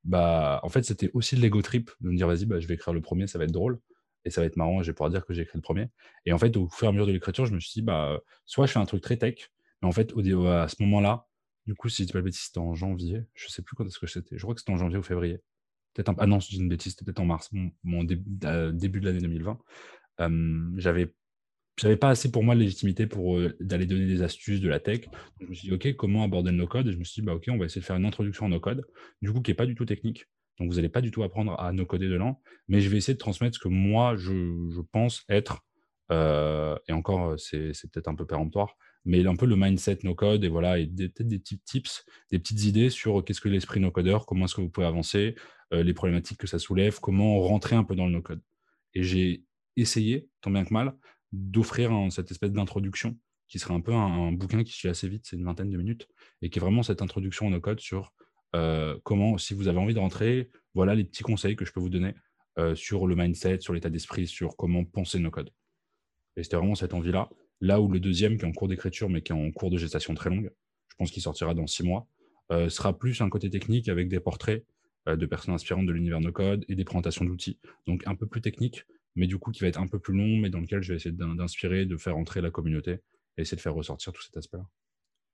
[0.04, 2.76] bah, en fait, c'était aussi de l'ego trip de me dire, vas-y, bah, je vais
[2.76, 3.80] écrire le premier, ça va être drôle
[4.26, 5.88] et ça va être marrant je vais pouvoir dire que j'ai écrit le premier.
[6.26, 8.20] Et en fait, au fur et à mesure de l'écriture, je me suis dit, bah,
[8.46, 11.28] soit je fais un truc très tech, mais en fait, au, à ce moment-là,
[11.66, 13.24] du coup, si je dis pas de bêtises, c'était en janvier.
[13.34, 14.38] Je sais plus quand est-ce que c'était.
[14.38, 15.40] Je crois que c'était en janvier ou février.
[15.94, 17.50] Peut-être Ah non, je dis une bêtise, c'était peut-être en mars,
[17.84, 18.06] mon,
[18.46, 19.58] euh, début, de l'année 2020.
[20.78, 21.14] j'avais
[21.78, 24.80] j'avais pas assez pour moi de légitimité pour euh, d'aller donner des astuces de la
[24.80, 25.02] tech.
[25.42, 26.88] je me suis dit, OK, comment aborder le no-code?
[26.88, 28.50] Et je me suis dit, bah, OK, on va essayer de faire une introduction en
[28.50, 28.86] no-code,
[29.22, 30.26] du coup, qui n'est pas du tout technique.
[30.58, 33.20] Donc, vous n'allez pas du tout apprendre à no-coder dedans, mais je vais essayer de
[33.20, 35.66] transmettre ce que moi, je, pense être,
[36.12, 40.44] euh, et encore, c'est peut-être un peu péremptoire, mais un peu le mindset no code
[40.44, 43.92] et voilà, et peut-être des petits tips, des petites idées sur qu'est-ce que l'esprit no
[43.92, 45.36] codeur, comment est-ce que vous pouvez avancer,
[45.74, 48.42] euh, les problématiques que ça soulève, comment rentrer un peu dans le no code.
[48.94, 49.44] Et j'ai
[49.76, 50.96] essayé, tant bien que mal,
[51.32, 55.36] d'offrir cette espèce d'introduction qui serait un peu un, bouquin qui suit assez vite, c'est
[55.36, 56.08] une vingtaine de minutes,
[56.42, 58.14] et qui est vraiment cette introduction au no code sur
[58.56, 61.80] euh, comment, si vous avez envie de rentrer, voilà les petits conseils que je peux
[61.80, 62.16] vous donner
[62.58, 65.52] euh, sur le mindset, sur l'état d'esprit, sur comment penser no code.
[66.38, 67.30] Et c'était vraiment cette envie-là.
[67.66, 69.78] Là où le deuxième, qui est en cours d'écriture, mais qui est en cours de
[69.80, 70.52] gestation très longue,
[70.88, 72.08] je pense qu'il sortira dans six mois,
[72.52, 74.64] euh, sera plus un côté technique avec des portraits
[75.08, 77.58] euh, de personnes inspirantes de l'univers no code et des présentations d'outils.
[77.88, 80.38] Donc un peu plus technique, mais du coup qui va être un peu plus long,
[80.38, 83.00] mais dans lequel je vais essayer d'inspirer, de faire entrer la communauté
[83.36, 84.68] et essayer de faire ressortir tout cet aspect-là.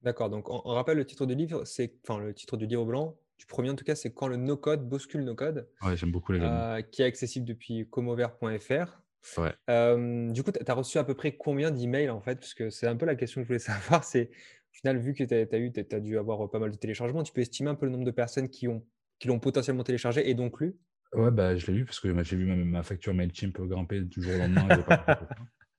[0.02, 3.20] D'accord, donc on, rappelle le titre du livre, c'est enfin le titre du livre blanc,
[3.39, 5.67] du premier en tout cas, c'est quand le no-code bouscule no-code.
[5.82, 9.01] Ouais, j'aime beaucoup les euh, Qui est accessible depuis comover.fr.
[9.38, 10.32] Ouais.
[10.32, 12.36] du coup, tu as reçu à peu près combien d'emails en fait?
[12.36, 14.04] Parce que c'est un peu la question que je voulais savoir.
[14.04, 17.24] C'est au final, vu que tu as, eu, as dû avoir pas mal de téléchargements,
[17.24, 18.84] tu peux estimer un peu le nombre de personnes qui ont
[19.22, 20.76] qui l'ont potentiellement téléchargé et donc lu?
[21.14, 24.22] Ouais, bah, je l'ai lu parce que j'ai vu ma, ma, facture MailChimp grimper du
[24.22, 24.68] jour au lendemain.
[24.70, 25.28] je me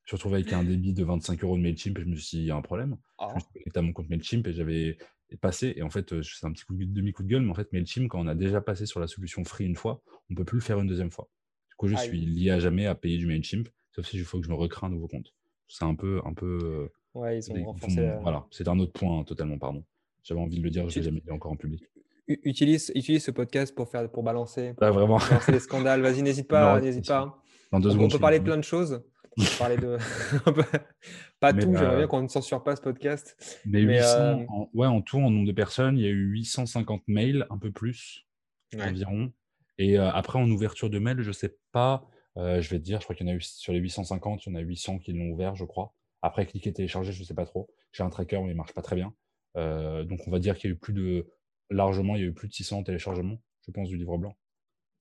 [0.07, 2.45] suis retrouvé avec un débit de 25 euros de MailChimp et je me suis dit,
[2.45, 2.97] il y a un problème.
[3.19, 3.41] Je me ah.
[3.41, 4.97] suis connecté à mon compte MailChimp et j'avais
[5.41, 5.73] passé.
[5.77, 8.09] Et en fait, c'est un petit coup de demi-coup de gueule, mais en fait, MailChimp,
[8.09, 10.59] quand on a déjà passé sur la solution free une fois, on ne peut plus
[10.59, 11.29] le faire une deuxième fois.
[11.73, 14.39] Du coup, je suis lié à jamais à payer du MailChimp sauf si il faut
[14.39, 15.33] que je me recrée un nouveau compte.
[15.69, 16.21] C'est un peu.
[16.25, 18.11] Un peu euh, ouais, ils ont renforcé.
[18.23, 19.85] Voilà, c'est un autre point, hein, totalement, pardon.
[20.23, 21.85] J'avais envie de le dire, je l'ai jamais dit encore en public.
[22.29, 25.19] Utilise, utilise ce podcast pour, faire, pour balancer, pour vraiment.
[25.49, 26.01] les scandales.
[26.01, 27.43] Vas-y, n'hésite pas, n'hésite pas.
[27.73, 29.03] Dans deux on, peut parler de plein de choses.
[29.37, 29.99] On peut parler de.
[31.41, 33.61] pas tout, j'aimerais bien qu'on ne censure pas ce podcast.
[33.67, 36.29] Mais, 800, euh, en, ouais, en tout, en nombre de personnes, il y a eu
[36.33, 38.27] 850 mails, un peu plus,
[38.79, 39.33] environ.
[39.79, 42.07] Et après, en ouverture de mail, je sais pas.
[42.37, 44.51] je vais te dire, je crois qu'il y en a eu sur les 850, il
[44.51, 45.95] y en a 800 qui l'ont ouvert, je crois.
[46.21, 47.69] Après, cliquer télécharger, je sais pas trop.
[47.93, 49.15] J'ai un tracker, mais il marche pas très bien.
[49.57, 51.27] donc, on va dire qu'il y a eu plus de.
[51.71, 54.37] Largement, il y a eu plus de 600 téléchargements, je pense, du livre blanc,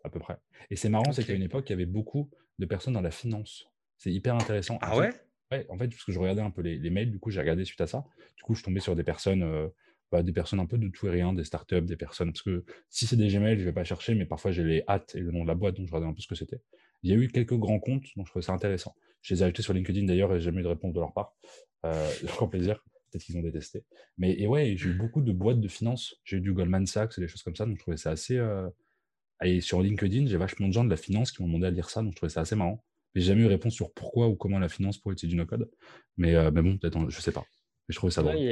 [0.06, 0.38] à peu près.
[0.70, 2.30] Et c'est marrant, c'est qu'à une époque, il y avait beaucoup
[2.60, 3.66] de personnes dans la finance.
[3.98, 4.78] C'est hyper intéressant.
[4.82, 5.12] Ah ouais?
[5.52, 7.66] Ouais, en fait, parce que je regardais un peu les, mails, du coup, j'ai regardé
[7.66, 8.06] suite à ça.
[8.38, 9.70] Du coup, je tombais sur des personnes,
[10.12, 12.32] bah, des personnes un peu de tout et rien, des startups, des personnes.
[12.32, 15.16] Parce que si c'est des Gmail, je vais pas chercher, mais parfois j'ai les hâtes
[15.16, 16.62] et le nom de la boîte, donc je regardais un peu ce que c'était.
[17.04, 18.96] Il y a eu quelques grands comptes, donc je trouvais ça intéressant.
[19.22, 21.14] Je les ai ajoutés sur LinkedIn d'ailleurs et j'ai jamais eu de réponse de leur
[21.14, 21.36] part.
[21.86, 22.84] Euh, grand plaisir.
[23.12, 23.84] Peut-être qu'ils ont détesté.
[24.18, 26.16] Mais et ouais, j'ai eu beaucoup de boîtes de finances.
[26.24, 28.40] J'ai eu du Goldman Sachs et des choses comme ça, donc je trouvais ça assez.
[29.44, 31.90] Et sur LinkedIn, j'ai vachement de gens de la finance qui m'ont demandé à lire
[31.90, 32.84] ça, donc je trouvais ça assez marrant.
[33.16, 35.70] J'ai jamais eu réponse sur pourquoi ou comment la finance pourrait utiliser du no-code.
[36.18, 37.44] Mais, euh, mais, bon, peut-être, je sais pas.
[37.92, 38.38] Je trouvais ça drôle.
[38.38, 38.46] Il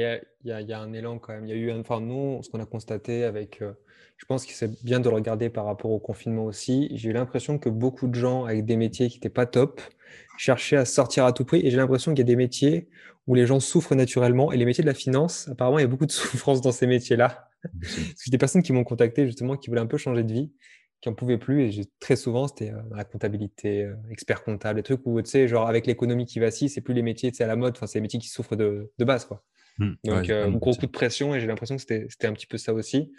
[0.44, 1.46] y, a, un élan quand même.
[1.46, 3.62] Il y a eu, enfin, nous, ce qu'on a constaté avec.
[3.62, 3.72] Euh,
[4.16, 6.90] je pense que c'est bien de le regarder par rapport au confinement aussi.
[6.94, 9.80] J'ai eu l'impression que beaucoup de gens avec des métiers qui n'étaient pas top
[10.36, 11.60] cherchaient à sortir à tout prix.
[11.64, 12.88] Et j'ai l'impression qu'il y a des métiers
[13.26, 14.52] où les gens souffrent naturellement.
[14.52, 16.86] Et les métiers de la finance, apparemment, il y a beaucoup de souffrance dans ces
[16.86, 17.48] métiers-là.
[17.82, 20.50] J'ai des personnes qui m'ont contacté justement qui voulaient un peu changer de vie
[21.00, 21.78] qui en pouvaient plus.
[21.78, 25.48] Et très souvent, c'était euh, la comptabilité, euh, expert comptable, des trucs où, tu sais,
[25.48, 27.98] genre avec l'économie qui vacille, c'est plus les métiers, c'est à la mode, enfin, c'est
[27.98, 29.42] les métiers qui souffrent de, de base, quoi.
[29.78, 29.90] Mmh.
[30.04, 32.74] Donc, euh, gros coup de pression, et j'ai l'impression que c'était un petit peu ça
[32.74, 33.12] aussi.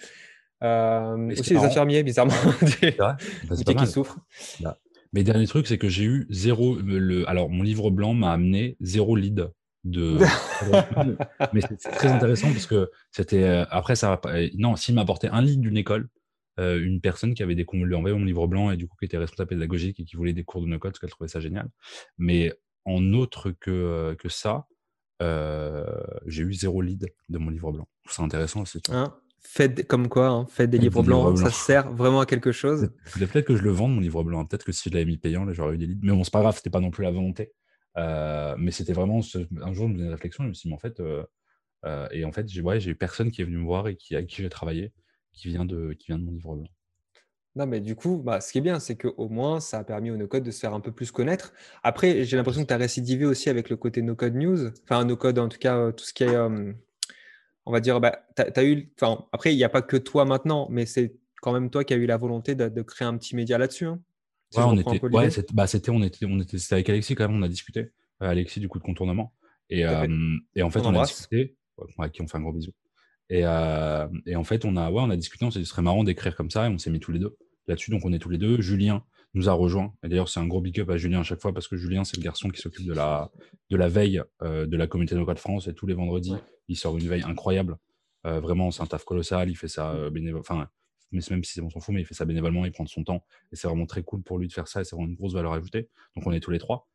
[0.62, 2.34] aussi les infirmiers, bizarrement,
[2.82, 3.18] des bah,
[3.50, 4.20] métiers qui souffrent.
[4.60, 4.78] Bah,
[5.14, 6.78] mais dernier truc, c'est que j'ai eu zéro.
[6.78, 9.50] Le, alors, mon livre blanc m'a amené zéro lead
[9.84, 10.18] de.
[11.54, 13.66] mais c'est très intéressant parce que c'était.
[13.72, 14.22] après, ça.
[14.58, 16.08] Non, s'il m'a apporté un lead d'une école,
[16.60, 19.06] euh, une personne qui avait des lui envoyé mon livre blanc et du coup qui
[19.06, 21.70] était responsable pédagogique et qui voulait des cours de no-code parce qu'elle trouvait ça génial.
[22.18, 22.54] Mais
[22.86, 24.68] en autre que, euh, que ça,
[25.22, 25.86] euh,
[26.26, 27.88] j'ai eu zéro lead de mon livre blanc.
[28.10, 28.82] C'est intéressant aussi.
[28.90, 32.92] Hein faites comme quoi, hein, faites des livres, blancs, ça sert vraiment à quelque chose.
[33.14, 34.46] Peut-être que je le vende mon livre blanc.
[34.46, 36.02] Peut-être que si je l'avais mis payant, là j'aurais eu des leads.
[36.04, 37.54] Mais bon, c'est pas grave, c'était pas non plus la volonté.
[37.96, 39.22] mais c'était vraiment
[39.62, 40.44] un jour, je me faisais une réflexion.
[40.44, 41.02] Je me suis dit, mais en fait,
[42.14, 44.28] et en fait, j'ai ouais, eu personne qui est venu me voir et qui, avec
[44.28, 44.92] qui j'ai travaillé
[45.34, 46.68] qui vient de, qui vient de mon livre blanc.
[47.56, 50.10] Non, mais du coup, bah, ce qui est bien, c'est qu'au moins, ça a permis
[50.10, 51.54] au NoCode de se faire un peu plus connaître.
[51.84, 54.70] Après, j'ai l'impression que tu as récidivé aussi avec le côté NoCode News.
[54.84, 56.72] Enfin, NoCode, en tout cas, euh, tout ce qui est, euh,
[57.66, 58.90] on va dire, bah, tu as, eu.
[59.00, 61.94] Enfin, après, il n'y a pas que toi maintenant, mais c'est quand même toi qui
[61.94, 63.86] as eu la volonté de, créer un petit média là-dessus.
[63.86, 64.00] Hein,
[64.56, 67.44] ouais, on était, ouais, bah, c'était, on était, on était, avec Alexis quand même, on
[67.44, 67.92] a discuté.
[68.22, 69.34] Euh, Alexis, du coup, de contournement.
[69.70, 69.82] Et,
[70.56, 71.58] et en fait, on, a discuté.
[71.98, 72.72] à qui on fait un gros bisou.
[73.32, 75.82] Euh, et, en fait, on a, ouais, on a discuté, on s'est dit ce serait
[75.82, 77.92] marrant d'écrire comme ça, et on s'est mis tous les deux là-dessus.
[77.92, 78.62] Donc, on est tous les deux.
[78.62, 79.94] Julien nous a rejoint.
[80.04, 82.04] Et d'ailleurs, c'est un gros big up à Julien à chaque fois parce que Julien,
[82.04, 83.32] c'est le garçon qui s'occupe de la,
[83.70, 85.68] de la veille euh, de la communauté de France.
[85.68, 86.36] Et tous les vendredis,
[86.68, 87.78] il sort une veille incroyable.
[88.28, 89.50] Euh, vraiment, c'est un taf colossal.
[89.50, 90.42] Il fait ça bénévolement.
[90.42, 90.68] Enfin,
[91.14, 93.04] mais même si on s'en fout, mais il fait ça bénévolement, il prend de son
[93.04, 93.24] temps.
[93.52, 94.82] Et c'est vraiment très cool pour lui de faire ça.
[94.82, 95.88] Et c'est vraiment une grosse valeur ajoutée.
[96.16, 96.88] Donc, on est tous les trois.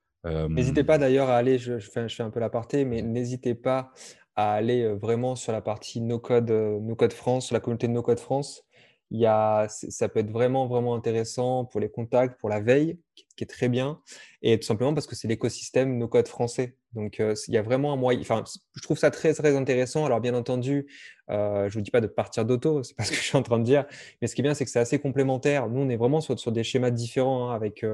[0.49, 3.93] N'hésitez pas d'ailleurs à aller, je, fais, je, fais, un peu l'aparté, mais n'hésitez pas
[4.37, 7.93] à aller vraiment sur la partie No Code, no Code France, sur la communauté de
[7.93, 8.63] No Code France.
[9.11, 12.99] Il y a, ça peut être vraiment, vraiment intéressant pour les contacts, pour la veille,
[13.15, 14.01] qui, est très bien,
[14.43, 16.77] et tout simplement parce que c'est l'écosystème No Code français.
[16.93, 18.21] Donc, il y a vraiment un moyen.
[18.21, 18.43] Enfin,
[18.75, 20.05] je trouve ça très, très intéressant.
[20.07, 20.87] Alors, bien entendu,
[21.29, 23.43] je ne vous dis pas de partir d'auto, c'est pas ce que je suis en
[23.43, 23.87] train de dire,
[24.21, 25.69] mais ce qui est bien, c'est que c'est assez complémentaire.
[25.69, 27.85] Nous, on est vraiment sur, sur des schémas différents hein, avec,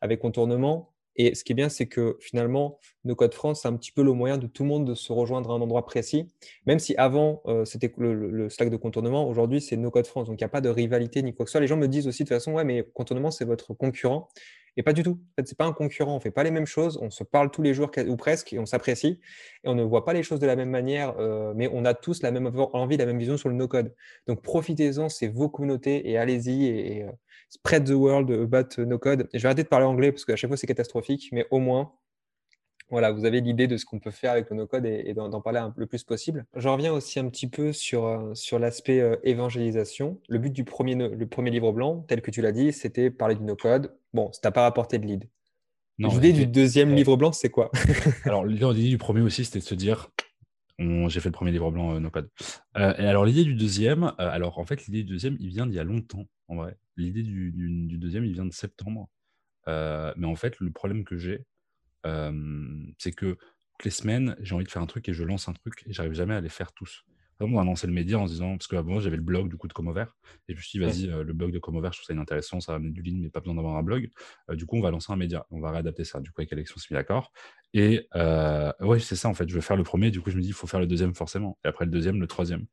[0.00, 0.95] avec contournement.
[1.16, 4.02] Et ce qui est bien, c'est que finalement, No Code France, c'est un petit peu
[4.02, 6.28] le moyen de tout le monde de se rejoindre à un endroit précis.
[6.66, 10.28] Même si avant, euh, c'était le, Slack de contournement, aujourd'hui, c'est No Code France.
[10.28, 11.60] Donc, il n'y a pas de rivalité ni quoi que ce soit.
[11.60, 14.28] Les gens me disent aussi de toute façon, ouais, mais contournement, c'est votre concurrent.
[14.76, 15.18] Et pas du tout.
[15.32, 16.14] En fait, ce n'est pas un concurrent.
[16.14, 16.98] On fait pas les mêmes choses.
[17.00, 19.20] On se parle tous les jours ou presque et on s'apprécie.
[19.64, 21.94] Et on ne voit pas les choses de la même manière, euh, mais on a
[21.94, 23.94] tous la même envie, la même vision sur le no-code.
[24.26, 27.10] Donc, profitez-en, c'est vos communautés et allez-y et, euh,
[27.48, 29.28] spread the world about no code.
[29.32, 31.92] je vais arrêter de parler anglais parce qu'à chaque fois c'est catastrophique, mais au moins,
[32.90, 35.60] voilà, vous avez l'idée de ce qu'on peut faire avec le no-code et, d'en parler
[35.76, 36.46] le plus possible.
[36.54, 40.20] Je reviens aussi un petit peu sur, euh, sur l'aspect évangélisation.
[40.28, 43.34] Le but du premier, le premier livre blanc, tel que tu l'as dit, c'était parler
[43.34, 43.92] du no-code.
[44.16, 45.28] Bon, ça t'a pas rapporté de lead.
[45.98, 47.70] L'idée du deuxième livre blanc, c'est quoi?
[48.24, 50.08] Alors, l'idée du premier aussi, c'était de se dire,
[50.78, 52.30] j'ai fait le premier livre blanc euh, no code.
[52.78, 55.66] Euh, et alors l'idée du deuxième, euh, alors en fait l'idée du deuxième, il vient
[55.66, 56.78] d'il y a longtemps en vrai.
[56.96, 59.10] L'idée du, du, deuxième, il vient de septembre.
[59.66, 61.44] mais en fait le problème que j'ai,
[62.04, 65.52] c'est que toutes les semaines, j'ai envie de faire un truc et je lance un
[65.52, 67.04] truc et j'arrive jamais à les faire tous.
[67.38, 69.72] Vraiment lancer le média en se disant, parce qu'avant j'avais le blog du coup de
[69.72, 70.14] Comovert,
[70.48, 72.60] et je me suis dit, vas-y, euh, le blog de Comovert, je trouve ça inintéressant,
[72.60, 74.08] ça va amener du lead, mais pas besoin d'avoir un blog.
[74.50, 76.52] Euh, du coup, on va lancer un média, on va réadapter ça, du coup, avec
[76.52, 77.32] Alex, on s'est mis d'accord.
[77.74, 80.36] Et euh, ouais, c'est ça, en fait, je vais faire le premier, du coup, je
[80.36, 82.64] me dis, il faut faire le deuxième forcément, et après le deuxième, le troisième.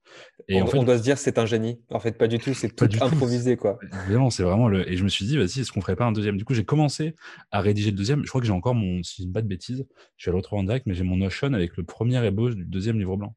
[0.47, 1.81] Et en fait, on doit se dire, c'est un génie.
[1.89, 3.79] En fait, pas du tout, c'est tout improvisé, quoi.
[4.07, 4.89] Vraiment, c'est vraiment le.
[4.89, 6.37] Et je me suis dit, vas-y, est-ce qu'on ferait pas un deuxième?
[6.37, 7.15] Du coup, j'ai commencé
[7.51, 8.23] à rédiger le deuxième.
[8.23, 9.85] Je crois que j'ai encore mon, si je ne pas de bêtises,
[10.17, 12.65] je vais le retrouver en direct, mais j'ai mon Notion avec le premier ébauche du
[12.65, 13.35] deuxième livre blanc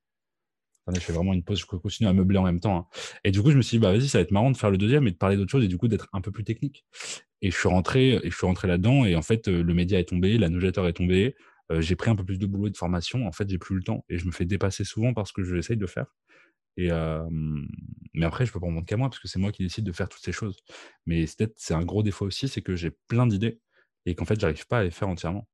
[0.95, 2.77] je fais vraiment une pause, je continue à meubler en même temps.
[2.79, 2.87] Hein.
[3.25, 4.71] Et du coup, je me suis dit, bah vas-y, ça va être marrant de faire
[4.71, 6.85] le deuxième et de parler d'autre chose et du coup d'être un peu plus technique.
[7.43, 10.09] Et je suis rentré, et je rentré là-dedans et en fait, euh, le média est
[10.09, 11.35] tombé, la newsletter est tombée.
[11.73, 13.27] Euh, j'ai pris un peu plus de boulot et de formation.
[13.27, 15.77] En fait, j'ai plus le temps et je me fais dépasser souvent parce que j'essaye
[15.77, 16.07] de faire.
[16.79, 17.29] Euh,
[18.15, 19.85] mais après, je peux pas en montre qu'à moi parce que c'est moi qui décide
[19.85, 20.57] de faire toutes ces choses.
[21.07, 23.61] Mais c'est un gros défaut aussi, c'est que j'ai plein d'idées
[24.07, 25.49] et qu'en fait, j'arrive pas à les faire entièrement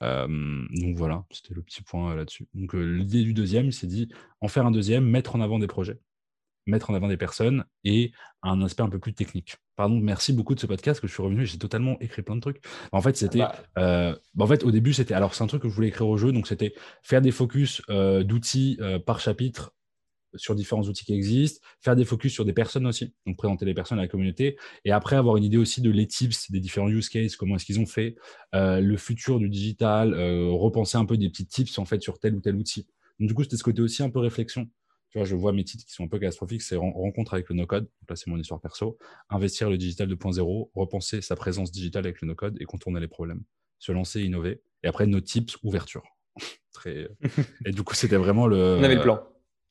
[0.00, 2.46] donc voilà, c'était le petit point là-dessus.
[2.54, 4.08] Donc l'idée du deuxième, c'est dit
[4.40, 5.98] en faire un deuxième, mettre en avant des projets,
[6.66, 9.56] mettre en avant des personnes et un aspect un peu plus technique.
[9.76, 12.40] Pardon, merci beaucoup de ce podcast que je suis revenu, j'ai totalement écrit plein de
[12.40, 12.62] trucs.
[12.92, 15.68] En fait, c'était, bah bah, en fait, au début, c'était, alors c'est un truc que
[15.68, 19.74] je voulais écrire au jeu, donc c'était faire des focus d'outils par chapitre
[20.36, 23.74] sur différents outils qui existent, faire des focus sur des personnes aussi, donc présenter les
[23.74, 26.88] personnes à la communauté, et après avoir une idée aussi de les tips des différents
[26.88, 28.16] use cases, comment est-ce qu'ils ont fait,
[28.54, 32.18] euh, le futur du digital, euh, repenser un peu des petits tips en fait sur
[32.18, 32.86] tel ou tel outil.
[33.18, 34.68] Donc, du coup, c'était ce côté aussi un peu réflexion.
[35.10, 37.54] Tu vois, je vois mes titres qui sont un peu catastrophiques, c'est rencontre avec le
[37.54, 38.98] no-code, donc là c'est mon histoire perso,
[39.30, 43.44] investir le digital 2.0, repenser sa présence digitale avec le no-code et contourner les problèmes,
[43.78, 46.02] se lancer, innover, et après nos tips, ouverture.
[46.72, 47.06] Très...
[47.64, 48.76] et du coup, c'était vraiment le...
[48.80, 49.22] On avait le plan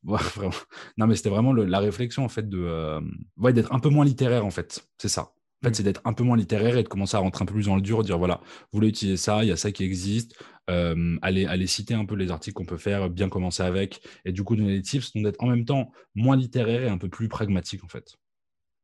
[0.36, 0.54] vraiment.
[0.98, 3.02] Non, mais c'était vraiment la réflexion, en fait, de, euh,
[3.38, 4.88] ouais, d'être un peu moins littéraire, en fait.
[4.98, 5.34] C'est ça.
[5.62, 5.74] En fait, mm.
[5.76, 7.76] c'est d'être un peu moins littéraire et de commencer à rentrer un peu plus dans
[7.76, 10.36] le dur, dire voilà, vous voulez utiliser ça, il y a ça qui existe,
[10.70, 14.32] euh, allez, allez citer un peu les articles qu'on peut faire, bien commencer avec, et
[14.34, 17.10] du coup donner des tips, donc d'être en même temps moins littéraire et un peu
[17.10, 18.18] plus pragmatique en fait.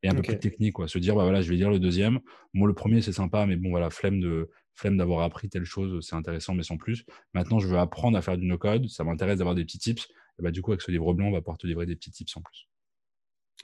[0.01, 0.87] Et un peu plus technique, quoi.
[0.87, 2.21] Se dire, bah voilà, je vais lire le deuxième.
[2.53, 5.99] Moi, le premier, c'est sympa, mais bon, voilà, flemme de flemme d'avoir appris telle chose,
[6.07, 7.03] c'est intéressant, mais sans plus.
[7.33, 10.07] Maintenant, je veux apprendre à faire du no-code, ça m'intéresse d'avoir des petits tips.
[10.41, 12.35] Bah, du coup, avec ce livre blanc, on va pouvoir te livrer des petits tips
[12.37, 12.67] en plus.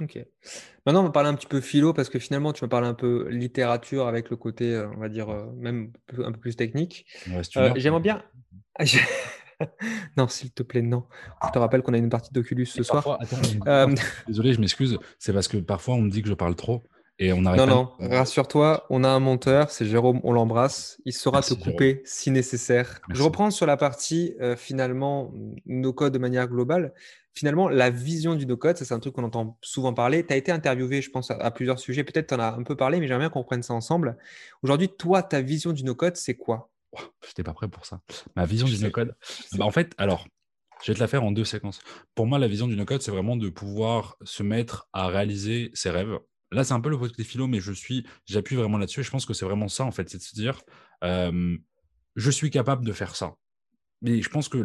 [0.02, 0.20] Ok.
[0.86, 2.94] Maintenant, on va parler un petit peu philo parce que finalement, tu vas parler un
[2.94, 7.06] peu littérature avec le côté, euh, on va dire, euh, même un peu plus technique.
[7.56, 8.22] Euh, j'aimerais bien.
[10.18, 11.06] non, s'il te plaît, non.
[11.46, 13.20] Je te rappelle qu'on a une partie d'Oculus ce soir.
[14.28, 15.00] Désolé, je m'excuse.
[15.18, 16.84] C'est parce que parfois, on me dit que je parle trop.
[17.18, 21.00] Et on non, non, rassure-toi, on a un monteur, c'est Jérôme, on l'embrasse.
[21.06, 23.00] Il saura te couper si nécessaire.
[23.10, 25.32] Je reprends sur la partie euh, finalement
[25.66, 26.94] no-code de manière globale.
[27.34, 30.26] Finalement, la vision du no-code, ça c'est un truc qu'on entend souvent parler.
[30.26, 32.04] Tu as été interviewé, je pense, à, plusieurs sujets.
[32.04, 34.18] Peut-être tu en as un peu parlé, mais j'aimerais bien qu'on prenne ça ensemble.
[34.62, 36.70] Aujourd'hui, toi, ta vision du no-code, c'est quoi?
[36.98, 38.02] Je n'étais pas prêt pour ça.
[38.36, 39.16] Ma vision du no-code,
[39.54, 40.28] bah, en fait, alors,
[40.84, 41.80] je vais te la faire en deux séquences.
[42.14, 45.90] Pour moi, la vision du no-code, c'est vraiment de pouvoir se mettre à réaliser ses
[45.90, 46.18] rêves
[46.56, 49.04] Là, c'est un peu le côté philo, mais je suis, j'appuie vraiment là-dessus.
[49.04, 50.62] je pense que c'est vraiment ça, en fait, c'est de se dire,
[51.02, 53.36] je suis capable de faire ça.
[54.02, 54.58] Mais je pense que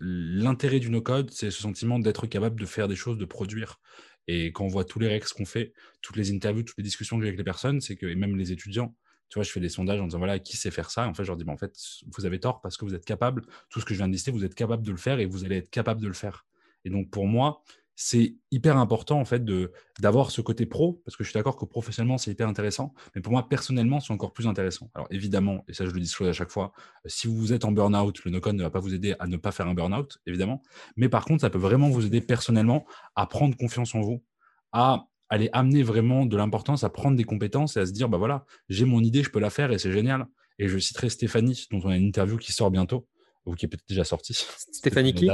[0.00, 3.80] l'intérêt du no-code, c'est ce sentiment d'être capable de faire des choses, de produire.
[4.26, 7.16] Et quand on voit tous les règles qu'on fait, toutes les interviews, toutes les discussions
[7.16, 8.94] que j'ai avec les personnes, c'est que, et même les étudiants,
[9.28, 11.06] tu vois, je fais des sondages en disant, voilà, qui sait faire ça?
[11.06, 11.74] En fait, je leur dis, en fait,
[12.06, 14.30] vous avez tort parce que vous êtes capable, tout ce que je viens de lister,
[14.30, 16.46] vous êtes capable de le faire et vous allez être capable de le faire.
[16.84, 17.62] Et donc, pour moi,
[18.02, 21.58] c'est hyper important en fait de d'avoir ce côté pro parce que je suis d'accord
[21.58, 24.90] que professionnellement c'est hyper intéressant mais pour moi personnellement c'est encore plus intéressant.
[24.94, 26.72] Alors évidemment et ça je le dis à chaque fois
[27.04, 29.52] si vous êtes en burn-out le no-code ne va pas vous aider à ne pas
[29.52, 30.62] faire un burn-out évidemment.
[30.96, 32.86] Mais par contre ça peut vraiment vous aider personnellement
[33.16, 34.24] à prendre confiance en vous
[34.72, 38.16] à aller amener vraiment de l'importance à prendre des compétences et à se dire bah
[38.16, 40.26] voilà j'ai mon idée je peux la faire et c'est génial.
[40.58, 43.06] Et je citerai Stéphanie dont on a une interview qui sort bientôt
[43.44, 44.32] ou qui est peut-être déjà sortie.
[44.72, 45.28] Stéphanie qui?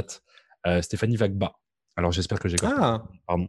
[0.66, 1.55] Euh, Stéphanie Vagba
[1.96, 2.76] alors j'espère que j'ai compris.
[2.78, 3.48] Ah Pardon.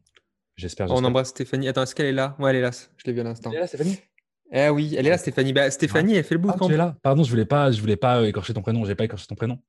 [0.55, 0.89] J'espère.
[0.89, 1.67] On embrasse Stéphanie.
[1.67, 2.35] Attends, est-ce qu'elle est là?
[2.39, 2.71] Ouais, elle est là.
[2.71, 3.51] Je l'ai vu à l'instant.
[3.51, 3.99] Elle est là, Stéphanie?
[4.51, 5.53] Eh oui, elle est là, Stéphanie.
[5.53, 6.95] Bah, Stéphanie, elle fait le bout ah, tu es là.
[7.03, 8.85] Pardon, je voulais pas, je voulais pas écorcher ton prénom.
[8.85, 9.59] J'ai pas écorché ton prénom.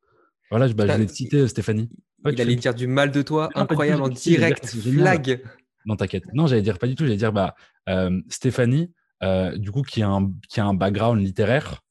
[0.50, 1.90] Voilà, je, bah, je te citer euh, Stéphanie.
[2.24, 5.42] il allait dire du mal de toi, incroyable, en direct, flag.
[5.84, 6.24] Non, t'inquiète.
[6.32, 7.04] Non, j'allais dire pas du tout.
[7.04, 7.54] J'allais dire bah
[7.88, 11.82] euh, Stéphanie, euh, du coup, qui a un qui a un background littéraire.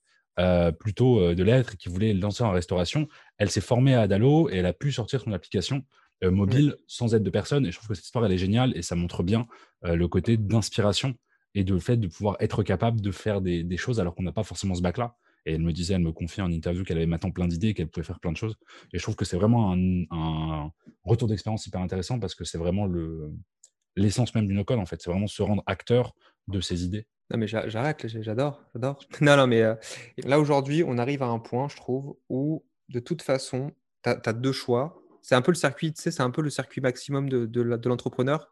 [0.79, 3.07] plutôt de lettres, qui voulait lancer en restauration.
[3.37, 5.83] Elle s'est formée à Adalo et elle a pu sortir son application
[6.23, 7.65] euh, mobile sans aide de personne.
[7.65, 9.47] Et je trouve que cette histoire, elle est géniale et ça montre bien
[9.85, 11.15] euh, le côté d'inspiration
[11.53, 14.31] et de le fait de pouvoir être capable de faire des, choses alors qu'on n'a
[14.31, 15.15] pas forcément ce bac-là.
[15.45, 17.87] Et elle me disait, elle me confiait en interview qu'elle avait maintenant plein d'idées, qu'elle
[17.87, 18.57] pouvait faire plein de choses.
[18.93, 20.71] Et je trouve que c'est vraiment un,
[21.03, 23.31] retour d'expérience hyper intéressant parce que c'est vraiment le,
[23.95, 25.01] l'essence même du no-code, en fait.
[25.01, 26.13] C'est vraiment se rendre acteur
[26.47, 27.07] de ses idées.
[27.31, 28.99] Non, mais j'arrête, j'adore, j'adore.
[29.21, 29.75] Non, non, mais euh,
[30.23, 33.71] là, aujourd'hui, on arrive à un point, je trouve, où de toute façon,
[34.03, 36.49] tu as, deux choix C'est un peu le circuit, tu sais, c'est un peu le
[36.49, 38.49] circuit maximum de, de l'entrepreneur.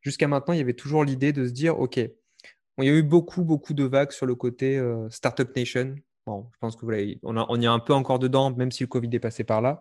[0.00, 3.02] Jusqu'à maintenant, il y avait toujours l'idée de se dire, OK, il y a eu
[3.02, 5.96] beaucoup, beaucoup de vagues sur le côté euh, Startup Nation.
[6.26, 6.84] Bon, je pense que
[7.22, 9.62] on, on y est un peu encore dedans, même si le Covid est passé par
[9.62, 9.80] là.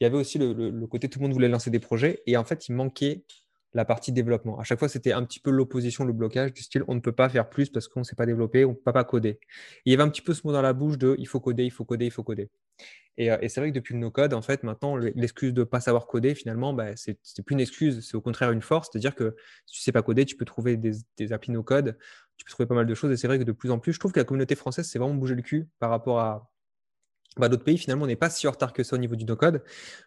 [0.00, 2.36] Il y avait aussi le, le, côté tout le monde voulait lancer des projets et
[2.36, 3.24] en fait, il manquait
[3.74, 4.58] la partie développement.
[4.58, 7.12] À chaque fois, c'était un petit peu l'opposition, le blocage du style on ne peut
[7.12, 9.38] pas faire plus parce qu'on ne sait pas développer, on ne peut pas coder.
[9.84, 11.64] il y avait un petit peu ce mot dans la bouche de il faut coder,
[11.64, 12.50] il faut coder, il faut coder.
[13.18, 15.80] Et, euh, c'est vrai que depuis le no-code, en fait, maintenant, l'excuse de ne pas
[15.80, 18.88] savoir coder, finalement, bah, c'est plus une excuse, c'est au contraire une force.
[18.90, 19.34] C'est-à-dire que
[19.66, 21.98] si tu ne sais pas coder, tu peux trouver des, des applis no-code,
[22.36, 23.10] tu peux trouver pas mal de choses.
[23.10, 25.00] Et c'est vrai que de plus en plus, je trouve que la communauté française s'est
[25.00, 26.48] vraiment bougé le cul par rapport à,
[27.36, 29.24] bah, d'autres pays, finalement, on n'est pas si en retard que ça au niveau du
[29.24, 29.62] no-code,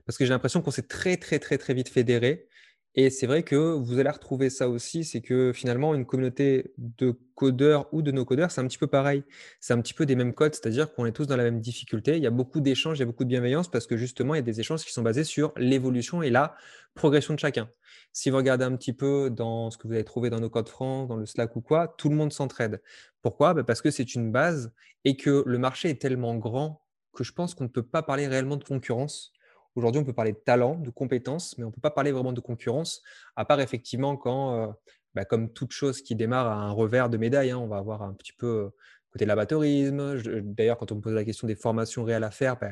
[0.06, 2.48] parce que j'ai l'impression qu'on s'est très, très, très, très vite fédéré.
[2.96, 7.18] Et c'est vrai que vous allez retrouver ça aussi, c'est que finalement, une communauté de
[7.36, 9.24] codeurs ou de no-codeurs, c'est un petit peu pareil.
[9.62, 12.18] C'est un petit peu des mêmes codes, c'est-à-dire qu'on est tous dans la même difficulté.
[12.18, 14.40] Il y a beaucoup d'échanges, il y a beaucoup de bienveillance parce que justement, il
[14.40, 16.54] y a des échanges qui sont basés sur l'évolution et la
[16.94, 17.70] progression de chacun.
[18.12, 20.68] Si vous regardez un petit peu dans ce que vous avez trouvé dans nos codes
[20.68, 22.82] francs, dans le Slack ou quoi, tout le monde s'entraide.
[23.22, 23.54] Pourquoi?
[23.54, 24.74] Bah, Parce que c'est une base
[25.06, 28.28] et que le marché est tellement grand que je pense qu'on ne peut pas parler
[28.28, 29.32] réellement de concurrence
[29.76, 32.34] Aujourd'hui, on peut parler de talent, de compétences, mais on ne peut pas parler vraiment
[32.34, 33.02] de concurrence,
[33.36, 34.72] à part effectivement quand, euh,
[35.16, 38.02] bah, comme toute chose qui démarre à un revers de médaille, hein, on va avoir
[38.02, 38.70] un petit peu euh,
[39.12, 40.40] côté de.
[40.42, 42.72] D'ailleurs, quand on me pose la question des formations réelles à faire, bah,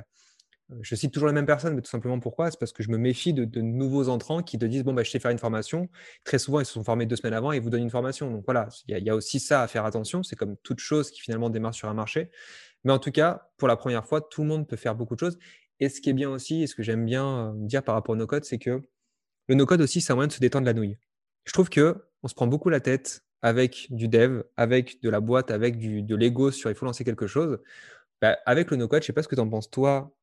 [0.71, 2.51] euh, je cite toujours la même personne, mais tout simplement pourquoi?
[2.51, 5.11] C'est parce que je me méfie de, nouveaux entrants qui te disent Bon, bah, je
[5.11, 5.89] sais faire une formation.
[6.23, 8.31] Très souvent, ils se sont formés deux semaines avant et ils vous donnent une formation.
[8.31, 10.23] Donc voilà, il y, a aussi ça à faire attention.
[10.23, 12.29] C'est comme toute chose qui finalement démarre sur un marché.
[12.83, 15.19] Mais en tout cas, pour la première fois, tout le monde peut faire beaucoup de
[15.19, 15.37] choses.
[15.79, 18.17] Et ce qui est bien aussi, et ce que j'aime bien dire par rapport au
[18.17, 18.81] no-code, c'est que
[19.47, 20.97] le no-code aussi, c'est un moyen de se détendre la nouille.
[21.45, 25.21] Je trouve que on se prend beaucoup la tête avec du dev, avec de la
[25.21, 27.59] boîte, avec du, de l'ego sur il faut lancer quelque chose.
[28.21, 30.13] Bah, avec le no-code, je ne sais pas ce que tu en penses toi,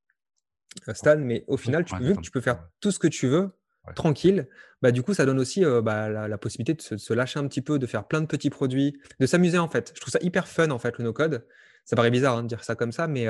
[0.92, 3.50] Stan, mais au final, tu, vu que tu peux faire tout ce que tu veux,
[3.94, 4.48] tranquille,
[4.82, 7.78] bah, du coup, ça donne aussi bah, la, possibilité de se, lâcher un petit peu,
[7.78, 9.92] de faire plein de petits produits, de s'amuser en fait.
[9.94, 11.46] Je trouve ça hyper fun en fait, le no-code.
[11.86, 13.26] Ça paraît bizarre hein, de dire ça comme ça, mais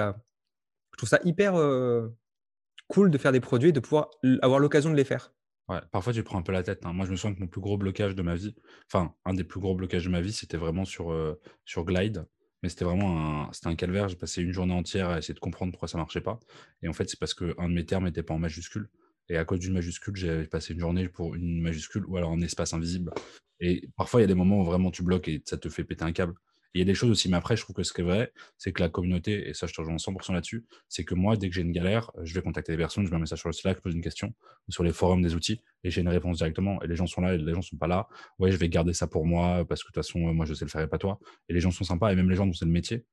[0.96, 1.54] je trouve ça hyper
[2.88, 5.34] cool de faire des produits et de pouvoir avoir l'occasion de les faire.
[5.68, 6.86] Ouais, parfois tu prends un peu la tête.
[6.86, 6.92] Hein.
[6.92, 8.54] Moi, je me souviens que mon plus gros blocage de ma vie,
[8.90, 12.26] enfin, un des plus gros blocages de ma vie, c'était vraiment sur, sur Glide.
[12.62, 14.08] Mais c'était vraiment un, un calvaire.
[14.08, 16.40] J'ai passé une journée entière à essayer de comprendre pourquoi ça marchait pas.
[16.82, 18.88] Et en fait, c'est parce qu'un de mes termes n'était pas en majuscule.
[19.28, 22.40] Et à cause d'une majuscule, j'ai passé une journée pour une majuscule ou alors un
[22.40, 23.12] espace invisible.
[23.60, 25.84] Et parfois, il y a des moments où vraiment tu bloques et ça te fait
[25.84, 26.34] péter un câble
[26.76, 28.32] il y a des choses aussi, mais après, je trouve que ce qui est vrai,
[28.58, 31.48] c'est que la communauté, et ça, je te rejoins 100% là-dessus, c'est que moi, dès
[31.48, 33.54] que j'ai une galère, je vais contacter des personnes, je mets un message sur le
[33.54, 34.34] Slack, je pose une question,
[34.68, 36.82] sur les forums des outils, et j'ai une réponse directement.
[36.82, 38.08] Et les gens sont là, et les gens sont pas là.
[38.38, 40.66] Ouais, je vais garder ça pour moi, parce que de toute façon, moi, je sais
[40.66, 41.18] le faire et pas toi.
[41.48, 43.04] Et les gens sont sympas, et même les gens dont c'est le métier.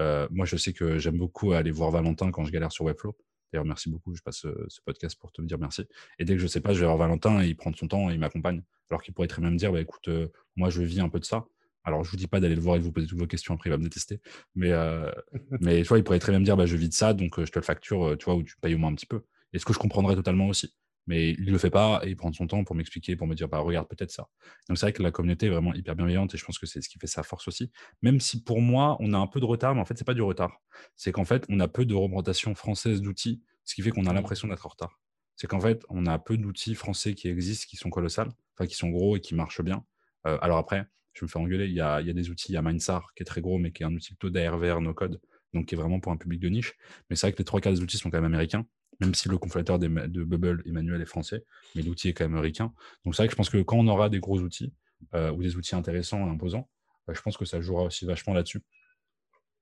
[0.00, 3.16] Euh, moi, je sais que j'aime beaucoup aller voir Valentin quand je galère sur Webflow.
[3.52, 4.14] D'ailleurs, merci beaucoup.
[4.14, 5.84] Je passe ce, podcast pour te dire merci.
[6.18, 8.10] Et dès que je sais pas, je vais voir Valentin et il prend son temps
[8.10, 8.62] et il m'accompagne.
[8.90, 11.20] Alors qu'il pourrait très bien me dire, bah, écoute, euh, moi, je vis un peu
[11.20, 11.46] de ça.
[11.84, 13.54] Alors, je vous dis pas d'aller le voir et de vous poser toutes vos questions,
[13.54, 14.20] après il va me détester.
[14.54, 15.10] Mais, euh,
[15.60, 17.38] mais tu vois, il pourrait très bien me dire, bah, je vis de ça, donc
[17.38, 19.06] euh, je te le facture, euh, tu vois, ou tu payes au moins un petit
[19.06, 19.24] peu.
[19.52, 20.74] Et ce que je comprendrais totalement aussi.
[21.08, 23.48] Mais il le fait pas et il prend son temps pour m'expliquer, pour me dire,
[23.48, 24.28] bah, regarde peut-être ça.
[24.68, 26.80] Donc c'est vrai que la communauté est vraiment hyper bienveillante et je pense que c'est
[26.80, 27.72] ce qui fait sa force aussi.
[28.02, 30.14] Même si pour moi, on a un peu de retard, mais en fait, c'est pas
[30.14, 30.60] du retard.
[30.94, 34.12] C'est qu'en fait, on a peu de représentation française d'outils, ce qui fait qu'on a
[34.12, 35.00] l'impression d'être en retard.
[35.34, 38.76] C'est qu'en fait, on a peu d'outils français qui existent, qui sont colossales, enfin qui
[38.76, 39.84] sont gros et qui marchent bien.
[40.24, 41.66] alors après, je me fais engueuler.
[41.66, 43.40] Il y a, il y a des outils, il y a Mindsar qui est très
[43.40, 45.20] gros, mais qui est un outil plutôt d'ARVR no code,
[45.54, 46.74] donc qui est vraiment pour un public de niche.
[47.08, 48.66] Mais c'est vrai que les trois quarts des outils sont quand même américains,
[49.00, 51.44] même si le conflateur de Bubble, Emmanuel, est français,
[51.74, 52.72] mais l'outil est quand même américain.
[53.04, 54.72] Donc c'est vrai que je pense que quand on aura des gros outils
[55.14, 56.68] euh, ou des outils intéressants et imposants,
[57.08, 58.62] euh, je pense que ça jouera aussi vachement là-dessus.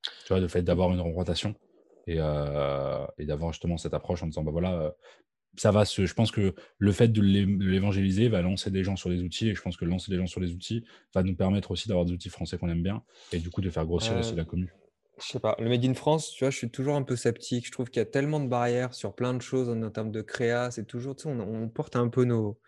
[0.03, 1.55] Tu vois, le fait d'avoir une représentation
[2.07, 4.95] et, euh, et d'avoir justement cette approche en disant bah voilà,
[5.57, 9.09] ça va se, je pense que le fait de l'évangéliser va lancer des gens sur
[9.09, 10.85] les outils et je pense que lancer des gens sur les outils
[11.15, 13.71] va nous permettre aussi d'avoir des outils français qu'on aime bien et du coup de
[13.71, 14.71] faire grossir aussi la commune.
[15.23, 17.67] Je sais pas, le Made in France, tu vois, je suis toujours un peu sceptique.
[17.67, 20.23] Je trouve qu'il y a tellement de barrières sur plein de choses en, termes de
[20.23, 20.71] créa.
[20.71, 22.59] C'est toujours, tu sais, on, porte un peu nos,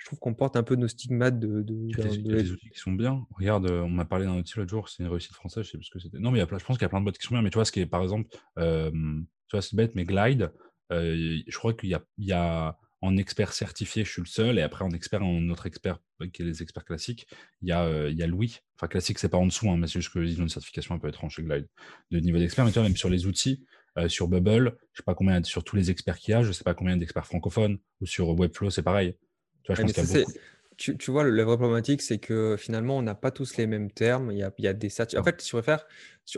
[0.00, 1.60] je trouve qu'on porte un peu nos stigmates de.
[1.60, 3.26] de, il, y a des, outils qui sont bien.
[3.36, 5.78] Regarde, euh, on m'a parlé d'un outil l'autre jour, c'est une réussite française, je sais
[5.78, 6.18] plus ce que c'était.
[6.18, 7.34] Non, mais il y a, je pense qu'il y a plein de boîtes qui sont
[7.34, 10.04] bien, mais tu vois, ce qui est par exemple, euh, tu vois, c'est bête, mais
[10.04, 10.48] Glide, euh,
[10.90, 14.90] je crois qu'il y a, en expert certifié, je suis le seul, et après en
[14.90, 17.26] expert, en autre expert euh, qui est les experts classiques,
[17.62, 18.58] il y a, euh, il y a Louis.
[18.76, 20.98] Enfin, classique, c'est pas en dessous, hein, mais c'est juste qu'ils ont une certification un
[20.98, 21.66] peu étrange chez Glide
[22.10, 22.64] de niveau d'expert.
[22.64, 23.64] Mais tu vois, même sur les outils,
[24.08, 26.64] sur Bubble, je sais pas combien, sur tous les experts qu'il y a, je sais
[26.64, 29.16] pas combien d'experts francophones, ou sur Webflow, c'est pareil.
[29.62, 30.24] Tu vois, je pense qu'il
[30.80, 33.90] tu, tu, vois, la vraie problématique, c'est que finalement, on n'a pas tous les mêmes
[33.90, 34.32] termes.
[34.32, 34.88] Il y a, il y a des
[35.18, 35.84] En fait, si tu préfères,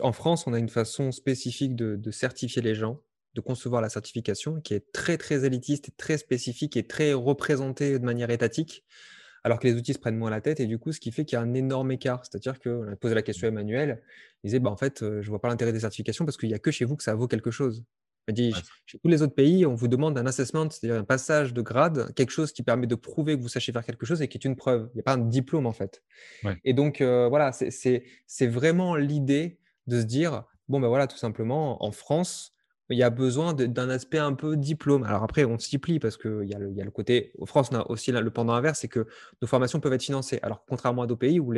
[0.01, 2.99] en France, on a une façon spécifique de, de certifier les gens
[3.35, 7.97] de concevoir la certification qui est très très élitiste, et très spécifique et très représentée
[7.99, 8.85] de manière étatique,
[9.43, 11.25] alors que les outils se prennent moins la tête et du coup, ce qui fait
[11.25, 12.23] qu'il y a un énorme écart.
[12.25, 14.01] C'est-à-dire qu'on a posé la question à Emmanuel,
[14.43, 16.55] il disait bah, en fait, euh, je vois pas l'intérêt des certifications parce qu'il n'y
[16.55, 17.83] a que chez vous que ça vaut quelque chose.
[18.29, 18.53] Il dit,
[18.85, 22.13] chez tous les autres pays, on vous demande un assessment, c'est-à-dire un passage de grade,
[22.13, 24.45] quelque chose qui permet de prouver que vous sachez faire quelque chose et qui est
[24.45, 24.89] une preuve.
[24.93, 26.01] Il n'y a pas un diplôme en fait.
[26.63, 31.83] Et donc, euh, voilà, c'est vraiment l'idée de se dire, bon, ben voilà, tout simplement,
[31.83, 32.52] en France,
[32.89, 35.03] il y a besoin d'un aspect un peu diplôme.
[35.03, 37.31] Alors après, on s'y plie parce qu'il y, a le, y a le côté.
[37.39, 39.07] En France, on a aussi le pendant inverse, c'est que
[39.41, 40.39] nos formations peuvent être financées.
[40.43, 41.53] Alors contrairement à d'autres pays où,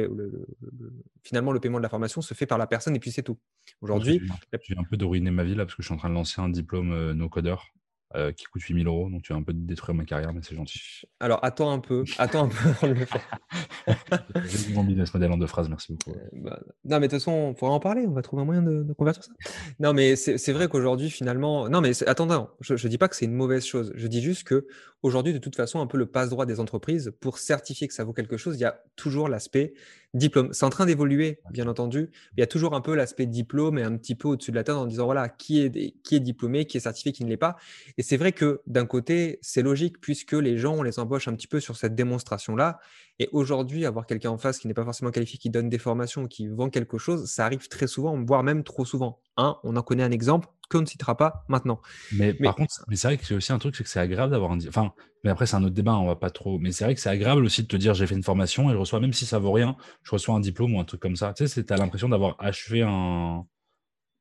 [1.23, 3.37] finalement le paiement de la formation se fait par la personne et puis c'est tout.
[3.81, 4.21] Aujourd'hui.
[4.53, 6.09] Je viens un peu de ruiner ma vie là parce que je suis en train
[6.09, 7.71] de lancer un diplôme euh, no codeur.
[8.13, 9.09] Euh, qui coûte 8000 euros.
[9.09, 10.79] Donc tu vas un peu détruire ma carrière, mais c'est gentil.
[11.19, 13.39] Alors attends un peu, attends un peu avant de le faire.
[14.45, 16.17] J'ai mon business model en deux phrases, merci beaucoup.
[16.17, 18.45] Euh, bah, non, mais de toute façon, on pourra en parler, on va trouver un
[18.45, 19.31] moyen de, convertir ça.
[19.79, 21.67] Non, mais c'est vrai qu'aujourd'hui, finalement.
[21.67, 23.91] Non, mais attends, je ne dis pas que c'est une mauvaise chose.
[23.95, 24.67] Je dis juste que
[25.05, 28.11] aujourd'hui, de toute façon, un peu le passe-droit des entreprises, pour certifier que ça vaut
[28.11, 29.75] quelque chose, il y a toujours l'aspect
[30.15, 30.51] diplôme.
[30.51, 32.09] C'est en train d'évoluer, bien entendu.
[32.35, 34.63] Il y a toujours un peu l'aspect diplôme et un petit peu au-dessus de la
[34.63, 37.37] tête en disant voilà, qui est, qui est diplômé, qui est certifié, qui ne l'est
[37.37, 37.55] pas.
[37.99, 41.35] Et c'est vrai que d'un côté, c'est logique puisque les gens, on les embauche un
[41.35, 42.79] petit peu sur cette démonstration-là.
[43.19, 46.27] Et aujourd'hui, avoir quelqu'un en face qui n'est pas forcément qualifié, qui donne des formations,
[46.27, 49.21] qui vend quelque chose, ça arrive très souvent, voire même trop souvent.
[49.37, 50.47] Un, on en connaît un exemple
[50.85, 51.79] citera pas maintenant.
[52.11, 54.31] Mais, par contre, mais c'est vrai que c'est aussi un truc, c'est que c'est agréable
[54.31, 54.59] d'avoir un.
[54.67, 54.93] Enfin,
[55.23, 56.59] mais après, c'est un autre débat, on va pas trop.
[56.59, 58.73] Mais c'est vrai que c'est agréable aussi de te dire j'ai fait une formation et
[58.73, 61.15] je reçois, même si ça vaut rien, je reçois un diplôme ou un truc comme
[61.15, 61.33] ça.
[61.33, 63.45] Tu sais, tu as l'impression d'avoir achevé un,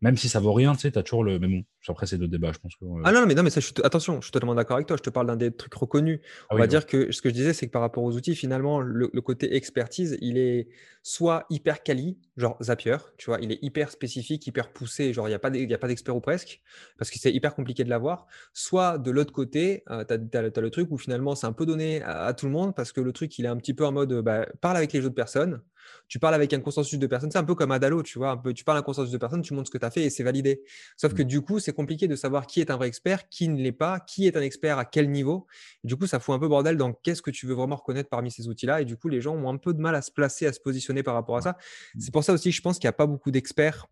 [0.05, 1.39] même si ça vaut rien, tu sais, tu as toujours le.
[1.39, 2.77] Mais bon, après, c'est deux débats, je pense.
[2.77, 4.99] Que, Ah non, mais non, mais ça, je attention, je suis totalement d'accord avec toi.
[4.99, 6.21] Je te parle d'un des trucs reconnus.
[6.51, 8.35] Ah On va dire que ce que je disais, c'est que par rapport aux outils,
[8.35, 10.69] finalement, le, côté expertise, il est
[11.03, 15.31] soit hyper quali, genre Zapier, tu vois, il est hyper spécifique, hyper poussé, genre il
[15.31, 15.35] n'y
[15.75, 16.61] a pas d'expert ou presque,
[16.99, 18.27] parce que c'est hyper compliqué de l'avoir.
[18.53, 22.35] Soit de l'autre côté, tu as, le truc où finalement, c'est un peu donné à,
[22.35, 24.47] tout le monde, parce que le truc, il est un petit peu en mode, bah,
[24.61, 25.63] parle avec les autres personnes
[26.09, 27.31] tu parles avec un consensus de personnes.
[27.31, 28.31] C'est un peu comme Adalo, tu vois.
[28.31, 29.91] Un peu, tu parles à un consensus de personnes, tu montres ce que tu as
[29.91, 30.63] fait et c'est validé.
[30.97, 31.27] Sauf que mmh.
[31.27, 34.01] du coup, c'est compliqué de savoir qui est un vrai expert, qui ne l'est pas,
[34.01, 35.47] qui est un expert à quel niveau.
[35.83, 38.31] du coup, ça fout un peu bordel dans qu'est-ce que tu veux vraiment reconnaître parmi
[38.31, 38.81] ces outils-là.
[38.81, 40.61] Et du coup, les gens ont un peu de mal à se placer, à se
[40.61, 41.53] positionner par rapport à ça.
[41.95, 42.01] Mmh.
[42.01, 43.87] C'est pour ça aussi que je pense qu'il n'y a pas beaucoup d'experts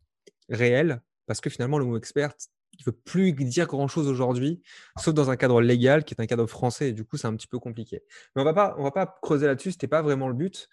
[0.48, 2.32] réels parce que finalement, le mot expert,
[2.74, 4.62] il ne veut plus dire grand-chose aujourd'hui,
[4.98, 6.90] sauf dans un cadre légal qui est un cadre français.
[6.90, 8.02] Et du coup, c'est un petit peu compliqué.
[8.34, 10.68] Mais on ne va pas creuser là-dessus, ce n'était pas vraiment le but.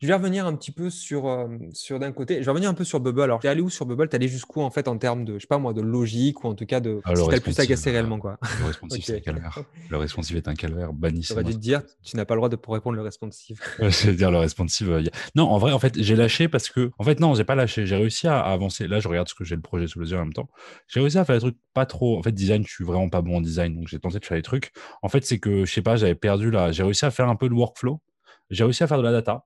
[0.00, 2.36] Je vais revenir un petit peu sur, euh, sur d'un côté.
[2.36, 3.20] Je vais revenir un peu sur Bubble.
[3.20, 4.08] Alors, tu es allé où sur Bubble?
[4.08, 6.42] Tu es allé jusqu'où en fait en termes de, je sais pas moi, de logique
[6.42, 8.38] ou en tout cas de ah, le plus agacé réellement quoi?
[8.60, 9.58] Le responsive c'est un calvaire.
[9.90, 10.94] Le responsive est un calvaire.
[10.94, 11.34] Bannissez.
[11.34, 13.60] va dû te dire, tu n'as pas le droit de pour répondre le responsive.
[13.78, 14.90] je vais dire le responsive.
[14.90, 15.02] Euh,
[15.34, 17.84] non, en vrai, en fait, j'ai lâché parce que, en fait, non, j'ai pas lâché.
[17.84, 18.88] J'ai réussi à, avancer.
[18.88, 20.48] Là, je regarde ce que j'ai le projet sous les yeux en même temps.
[20.88, 22.18] J'ai réussi à faire des trucs pas trop.
[22.18, 24.38] En fait, design, je suis vraiment pas bon en design, donc j'ai tenté de faire
[24.38, 24.72] des trucs.
[25.02, 26.72] En fait, c'est que je sais pas, j'avais perdu là.
[26.72, 28.00] J'ai réussi à faire un peu de workflow.
[28.48, 29.44] J'ai réussi à faire de la data.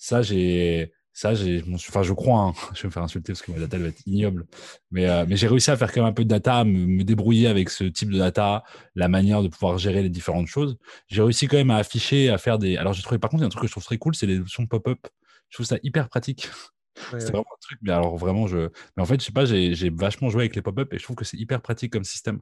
[0.00, 0.92] Ça, j'ai.
[1.12, 2.54] Ça, j'ai, enfin, je crois, hein.
[2.74, 4.46] je vais me faire insulter parce que ma data elle va être ignoble,
[4.90, 7.04] mais, euh, mais j'ai réussi à faire quand même un peu de data, me, me,
[7.04, 10.78] débrouiller avec ce type de data, la manière de pouvoir gérer les différentes choses.
[11.08, 12.76] J'ai réussi quand même à afficher, à faire des.
[12.76, 14.14] Alors, j'ai trouvé par contre, il y a un truc que je trouve très cool,
[14.14, 15.06] c'est les options pop-up.
[15.50, 16.48] Je trouve ça hyper pratique.
[17.10, 18.70] c'est vraiment un truc, mais alors vraiment, je.
[18.96, 21.16] Mais en fait, je sais pas, j'ai vachement joué avec les pop-up et je trouve
[21.16, 22.40] que c'est hyper pratique comme système.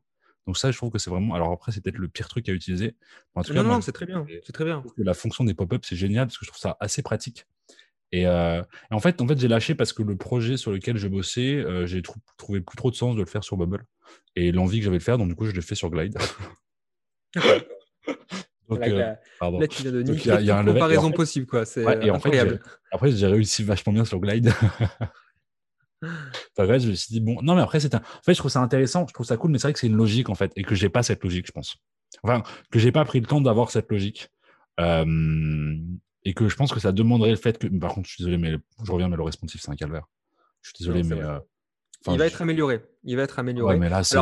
[0.49, 1.35] Donc ça, je trouve que c'est vraiment.
[1.35, 2.95] Alors après, c'est peut-être le pire truc à utiliser.
[3.35, 4.27] En tout non, non, c'est très bien.
[4.47, 4.83] C'est très bien.
[4.97, 7.45] la fonction des pop-up, c'est génial parce que je trouve ça assez pratique.
[8.15, 11.07] Euh, et, en fait, en fait j'ai lâché parce que le projet sur lequel je
[11.07, 12.01] bossais, euh, j'ai
[12.39, 13.85] trouvé plus trop de sens de le faire sur Bubble.
[14.37, 16.17] Et l'envie que j'avais de le faire, donc du coup, je l'ai fait sur Glide.
[18.71, 21.67] donc, euh, là, tu viens de niquer il y a, une comparaison possible, quoi.
[21.67, 22.59] C'est incroyable.
[22.91, 24.51] après, j'ai réussi vachement bien sur Glide.
[26.03, 27.99] Enfin, je me suis dit, bon, non, mais après, c'est un...
[27.99, 29.89] En fait, je trouve ça intéressant, je trouve ça cool, mais c'est vrai que c'est
[29.89, 31.77] une logique, en fait, et que j'ai pas cette logique, je pense.
[32.23, 34.31] Enfin, que j'ai pas pris le temps d'avoir cette logique.
[34.81, 35.77] Euh...
[36.25, 37.69] Et que je pense que ça demanderait le fait que.
[37.79, 40.05] Par contre, je suis désolé, mais je reviens, mais le responsive, c'est un calvaire.
[40.63, 41.23] Je suis désolé, mais.
[41.23, 41.39] Euh...
[42.09, 42.83] il va être amélioré.
[43.05, 43.75] Il va être amélioré.
[43.75, 44.19] Ouais, mais là, c'est.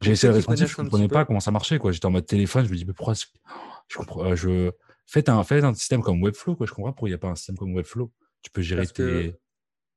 [0.00, 1.78] J'ai essayé le responsive, je ne comprenais pas comment ça marchait.
[1.78, 1.92] Quoi.
[1.92, 3.14] J'étais en mode téléphone, je me dis, mais pourquoi.
[3.14, 4.24] Je comprends.
[4.24, 4.72] Euh, je...
[5.06, 5.42] Faites, un...
[5.44, 6.66] Faites un système comme Webflow, quoi.
[6.66, 8.10] Je comprends pourquoi il n'y a pas un système comme Webflow.
[8.42, 9.36] Tu peux gérer tes.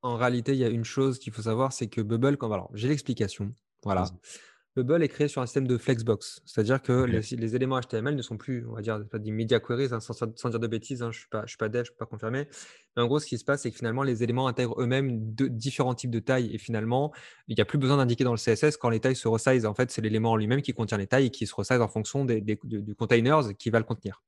[0.02, 2.52] En réalité, il y a une chose qu'il faut savoir, c'est que Bubble, quand...
[2.52, 3.54] alors j'ai l'explication.
[3.84, 4.06] Voilà.
[4.76, 8.38] Bubble est créé sur un système de flexbox, c'est-à-dire que les, éléments HTML ne sont
[8.38, 11.20] plus, on va dire, des media queries, hein, sans, dire de bêtises, hein, je ne
[11.22, 12.48] suis, pas, je suis pas dev, je ne peux pas confirmer.
[12.96, 15.48] Mais en gros, ce qui se passe, c'est que finalement, les éléments intègrent eux-mêmes de,
[15.48, 17.12] différents types de tailles et finalement,
[17.48, 19.66] il n'y a plus besoin d'indiquer dans le CSS quand les tailles se resize.
[19.66, 21.88] En fait, c'est l'élément en lui-même qui contient les tailles et qui se resize en
[21.88, 24.22] fonction des, du containers qui va le contenir.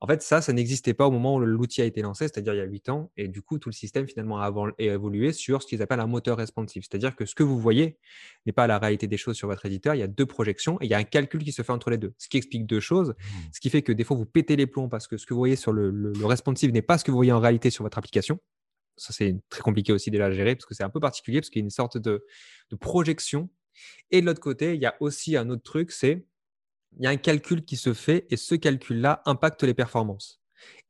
[0.00, 2.58] En fait, ça, ça n'existait pas au moment où l'outil a été lancé, c'est-à-dire il
[2.58, 3.10] y a 8 ans.
[3.16, 6.36] Et du coup, tout le système finalement a évolué sur ce qu'ils appellent un moteur
[6.36, 6.82] responsive.
[6.82, 7.98] C'est-à-dire que ce que vous voyez
[8.44, 9.94] n'est pas la réalité des choses sur votre éditeur.
[9.94, 11.90] Il y a deux projections et il y a un calcul qui se fait entre
[11.90, 12.14] les deux.
[12.18, 13.10] Ce qui explique deux choses.
[13.10, 13.34] Mmh.
[13.52, 15.40] Ce qui fait que des fois, vous pétez les plombs parce que ce que vous
[15.40, 17.98] voyez sur le, le responsive n'est pas ce que vous voyez en réalité sur votre
[17.98, 18.38] application.
[18.96, 21.50] Ça, c'est très compliqué aussi déjà à gérer parce que c'est un peu particulier parce
[21.50, 22.24] qu'il y a une sorte de,
[22.70, 23.50] de projection.
[24.10, 26.24] Et de l'autre côté, il y a aussi un autre truc, c'est
[26.96, 30.40] il y a un calcul qui se fait et ce calcul-là impacte les performances.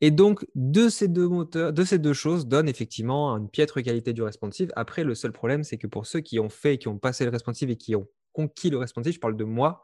[0.00, 4.12] Et donc, de ces deux moteurs, de ces deux choses, donne effectivement une piètre qualité
[4.12, 4.70] du responsive.
[4.76, 7.30] Après, le seul problème, c'est que pour ceux qui ont fait, qui ont passé le
[7.30, 9.82] responsive et qui ont conquis le responsive, je parle de moi,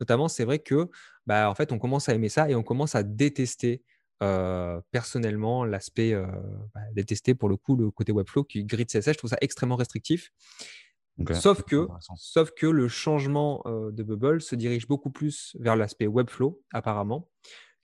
[0.00, 0.90] notamment, c'est vrai que,
[1.26, 3.82] bah, en fait, on commence à aimer ça et on commence à détester
[4.22, 6.26] euh, personnellement l'aspect euh,
[6.74, 9.12] bah, détester pour le coup le côté Webflow qui grid CSS.
[9.12, 10.30] Je trouve ça extrêmement restrictif.
[11.34, 11.86] Sauf, que,
[12.16, 17.28] sauf que le changement de Bubble se dirige beaucoup plus vers l'aspect Webflow, apparemment,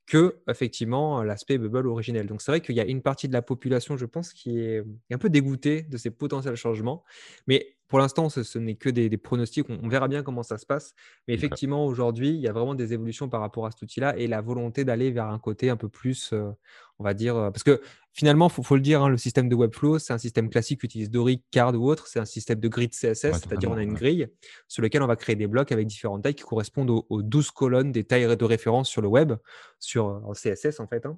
[0.06, 2.26] que effectivement l'aspect Bubble originel.
[2.26, 4.82] Donc c'est vrai qu'il y a une partie de la population, je pense, qui est
[5.12, 7.04] un peu dégoûtée de ces potentiels changements.
[7.46, 9.66] Mais pour l'instant, ce, n'est que des, pronostics.
[9.68, 10.94] On, verra bien comment ça se passe.
[11.26, 14.26] Mais effectivement, aujourd'hui, il y a vraiment des évolutions par rapport à cet outil-là et
[14.26, 16.50] la volonté d'aller vers un côté un peu plus, euh,
[16.98, 17.80] on va dire, euh, parce que
[18.18, 20.86] finalement, il faut, le dire, hein, le système de Webflow, c'est un système classique qui
[20.86, 22.08] utilise Doric, Card ou autre.
[22.08, 24.26] C'est un système de grid CSS, c'est-à-dire on a une grille
[24.66, 27.92] sur laquelle on va créer des blocs avec différentes tailles qui correspondent aux, 12 colonnes
[27.92, 29.34] des tailles de référence sur le web,
[29.78, 31.06] sur en CSS en fait.
[31.06, 31.16] Hein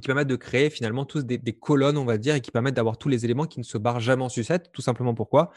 [0.00, 2.98] qui permettent de créer finalement tous des, colonnes, on va dire, et qui permettent d'avoir
[2.98, 4.70] tous les éléments qui ne se barrent jamais en sucette.
[4.72, 5.50] Tout simplement pourquoi?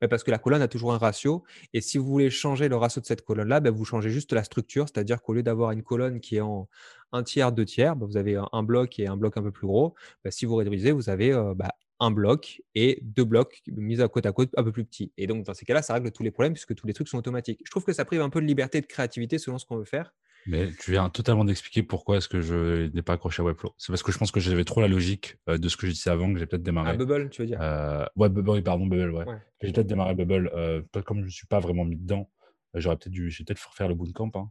[0.00, 1.44] Bah, Parce que la colonne a toujours un ratio.
[1.72, 4.44] Et si vous voulez changer le ratio de cette colonne-là, bah, vous changez juste la
[4.44, 4.86] structure.
[4.88, 6.68] C'est-à-dire qu'au lieu d'avoir une colonne qui est en
[7.12, 9.66] un tiers, deux tiers, bah, vous avez un, bloc et un bloc un peu plus
[9.66, 9.94] gros.
[10.28, 11.54] si vous réduisez, vous avez euh,
[12.00, 15.12] un bloc et deux blocs mis à côte à côte un peu plus petits.
[15.16, 17.18] Et donc, dans ces cas-là, ça règle tous les problèmes puisque tous les trucs sont
[17.18, 17.60] automatiques.
[17.64, 19.84] Je trouve que ça prive un peu de liberté de créativité selon ce qu'on veut
[19.84, 20.12] faire.
[20.46, 23.74] Mais tu viens totalement d'expliquer pourquoi est-ce que je n'ai pas accroché à Webflow.
[23.78, 25.92] C'est parce que je pense que j'avais trop la logique euh, de ce que je
[25.92, 26.90] disais avant que j'ai peut-être démarré.
[26.90, 27.58] Ah, Bubble, tu veux dire?
[27.60, 29.24] Euh, Ouais, Bubble, pardon, Bubble, ouais.
[29.62, 30.50] J'ai peut-être démarré Bubble.
[30.54, 32.30] Euh, comme je ne suis pas vraiment mis dedans,
[32.74, 34.30] j'aurais peut-être dû peut-être faire le bootcamp.
[34.34, 34.50] Hein.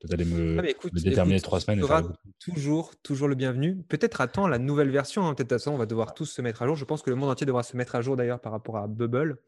[0.00, 1.80] Peut-être aller me, ah, déterminer trois semaines.
[1.80, 2.02] Tu seras
[2.38, 3.82] toujours, toujours le bienvenu.
[3.88, 5.26] Peut-être attends la nouvelle version.
[5.26, 5.34] Hein.
[5.34, 6.76] Peut-être à ça, on va devoir tous se mettre à jour.
[6.76, 8.86] Je pense que le monde entier devra se mettre à jour d'ailleurs par rapport à
[8.86, 9.38] Bubble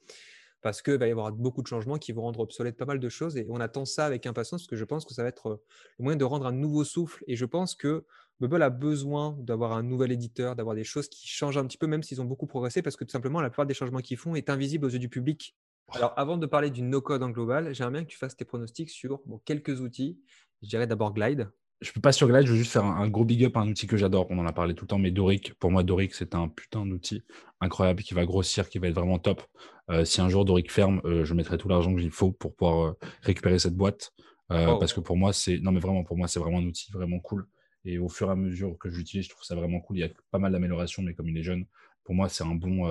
[0.67, 3.09] parce qu'il va y avoir beaucoup de changements qui vont rendre obsolète pas mal de
[3.09, 3.37] choses.
[3.37, 5.63] Et on attend ça avec impatience parce que je pense que ça va être
[5.97, 7.23] le moyen de rendre un nouveau souffle.
[7.29, 8.05] Et je pense que
[8.41, 11.87] Bubble a besoin d'avoir un nouvel éditeur, d'avoir des choses qui changent un petit peu,
[11.87, 14.35] même s'ils ont beaucoup progressé, parce que tout simplement, la plupart des changements qu'ils font
[14.35, 15.55] est invisible aux yeux du public.
[15.93, 18.91] Alors, avant de parler du no-code en global, j'aimerais bien que tu fasses tes pronostics
[18.91, 20.19] sur quelques outils.
[20.63, 21.49] Je dirais d'abord Glide
[21.81, 23.69] je peux pas sur Glide, je veux juste faire un, gros big up à un
[23.69, 24.27] outil que j'adore.
[24.31, 26.87] On en a parlé tout le temps, mais Doric, pour moi, Doric, c'est un putain
[26.87, 27.23] d'outil
[27.61, 29.43] incroyable qui va grossir, qui va être vraiment top.
[29.91, 32.87] Euh, si un jour Doric ferme, euh, je mettrai tout l'argent qu'il faut pour pouvoir
[32.87, 34.13] euh, récupérer cette boîte.
[34.49, 34.79] Oh.
[34.79, 35.59] Parce que pour moi, c'est.
[35.59, 37.47] Non, mais vraiment, pour moi, c'est vraiment un outil vraiment cool.
[37.85, 39.99] Et au fur et à mesure que je l'utilise, je trouve ça vraiment cool.
[39.99, 41.67] Il y a pas mal d'améliorations, mais comme il est jeune,
[42.05, 42.89] pour moi, c'est un bon.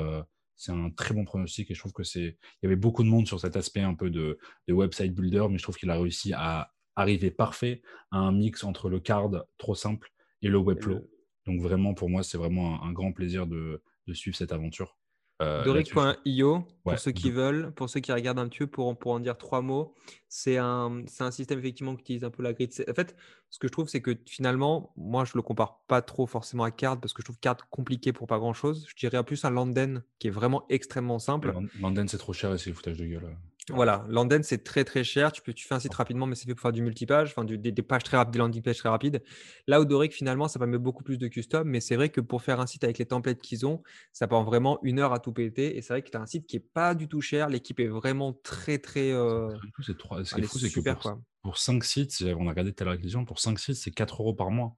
[0.58, 2.38] c'est un très bon pronostic et je trouve que c'est.
[2.62, 5.46] Il y avait beaucoup de monde sur cet aspect un peu de, de website builder,
[5.50, 7.82] mais je trouve qu'il a réussi à arriver parfait
[8.12, 11.02] à un mix entre le card trop simple et le Webflow.
[11.46, 13.82] Donc vraiment, pour moi, c'est vraiment un, grand plaisir de,
[14.14, 14.98] suivre cette aventure.
[15.42, 19.12] Euh, Doric.io, pour ceux qui veulent, pour ceux qui regardent un petit peu, pour, pour
[19.12, 19.94] en dire trois mots,
[20.30, 22.72] c'est un, un, système effectivement qui utilise un peu la grid.
[22.90, 23.18] En fait,
[23.50, 26.72] ce que je trouve, c'est que finalement, moi, je le compare pas trop forcément à
[26.72, 28.88] Card parce que je trouve Card compliqué pour pas grand chose.
[28.88, 31.54] Je dirais plus un Landen qui est vraiment extrêmement simple.
[31.82, 33.36] Landen, c'est trop cher et c'est le foutage de gueule.
[33.72, 35.32] Voilà, Landen, c'est très très cher.
[35.32, 37.44] Tu, peux, tu fais un site rapidement, mais c'est fait pour faire du multipage, enfin,
[37.44, 39.24] des, pages très rapides, des landing pages très rapides.
[39.66, 42.44] Là où Doric, finalement, ça permet beaucoup plus de custom, mais c'est vrai que pour
[42.44, 43.82] faire un site avec les templates qu'ils ont,
[44.14, 45.78] ça prend vraiment une heure à tout péter.
[45.78, 47.50] Et c'est vrai que tu as un site qui n'est pas du tout cher.
[47.50, 49.12] L'équipe est vraiment très très.
[49.12, 49.50] Euh...
[49.82, 53.40] C'est fou, c'est que pour, pour 5 sites, on a regardé tout à l'heure pour
[53.40, 54.76] 5 sites, c'est 4 euros par mois.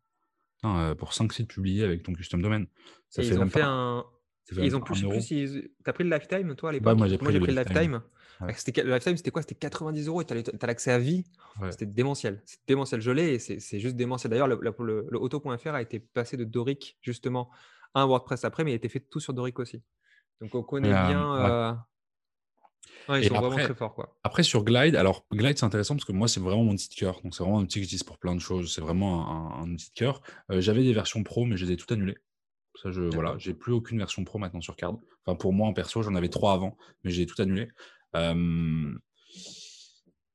[0.66, 2.68] Euh, pour 5 sites publiés avec ton custom domaine.
[3.10, 4.06] Ça fait ils ont fait un.
[4.58, 5.70] Ils ont plus, plus ils...
[5.86, 6.98] as pris le lifetime toi à l'époque?
[6.98, 8.02] Moi j'ai pris, le lifetime.
[8.56, 9.42] C'était, le lifetime, c'était quoi?
[9.42, 11.26] C'était 90 euros et tu as l'accès à vie.
[11.72, 12.42] C'était démentiel.
[12.46, 13.02] C'est démentiel.
[13.02, 14.32] Je l'ai et c'est juste démentiel.
[14.32, 17.50] D'ailleurs, le, le, auto.fr a été passé de Doric justement
[17.94, 19.82] à un WordPress après, mais il a été fait tout sur Doric aussi.
[20.42, 21.36] Donc on connaît bien.
[21.36, 21.74] Euh,
[23.10, 23.96] ils sont vraiment très forts.
[23.96, 24.18] Quoi.
[24.24, 27.22] Après, sur Glide, alors Glide, c'est intéressant parce que moi, c'est vraiment mon de cœur.
[27.22, 28.74] Donc, c'est vraiment un outil que j'utilise pour plein de choses.
[28.74, 30.22] C'est vraiment un, de cœur.
[30.52, 32.18] Euh, j'avais des versions pro, mais je les ai toutes annulées.
[32.82, 34.98] Ça, je, voilà, j'ai plus aucune version pro maintenant sur Card.
[35.26, 37.70] Enfin, pour moi, en perso, j'en avais trois avant, mais j'ai tout annulé.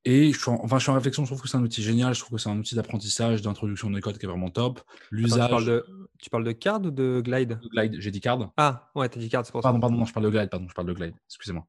[0.05, 1.83] Et je suis, en, enfin, je suis en réflexion, je trouve que c'est un outil
[1.83, 4.81] génial, je trouve que c'est un outil d'apprentissage, d'introduction de code qui est vraiment top.
[5.11, 5.71] L'usage.
[6.19, 7.61] Tu, parles de Card ou de Glide?
[7.73, 8.53] Glide, j'ai dit Card.
[8.57, 9.81] Ah, ouais, tu as dit Card, c'est pour pardon, ça.
[9.81, 11.67] Pardon, non, je parle de Glide, pardon, je parle de Glide, excusez-moi.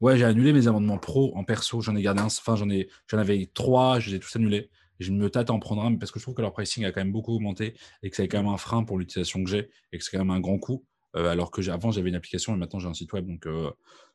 [0.00, 2.88] ouais, j'ai annulé mes amendements pro en perso, j'en ai gardé un, enfin, j'en, ai,
[3.08, 4.70] j'en avais trois, je les ai tous annulés.
[4.98, 6.92] je me tâte à en prendre un, parce que je trouve que leur pricing a
[6.92, 9.70] quand même beaucoup augmenté et que c'est quand même un frein pour l'utilisation que j'ai
[9.92, 10.84] et que c'est quand même un grand coût.
[11.14, 13.26] Alors que avant, j'avais une application et maintenant j'ai un site web.
[13.26, 13.46] Donc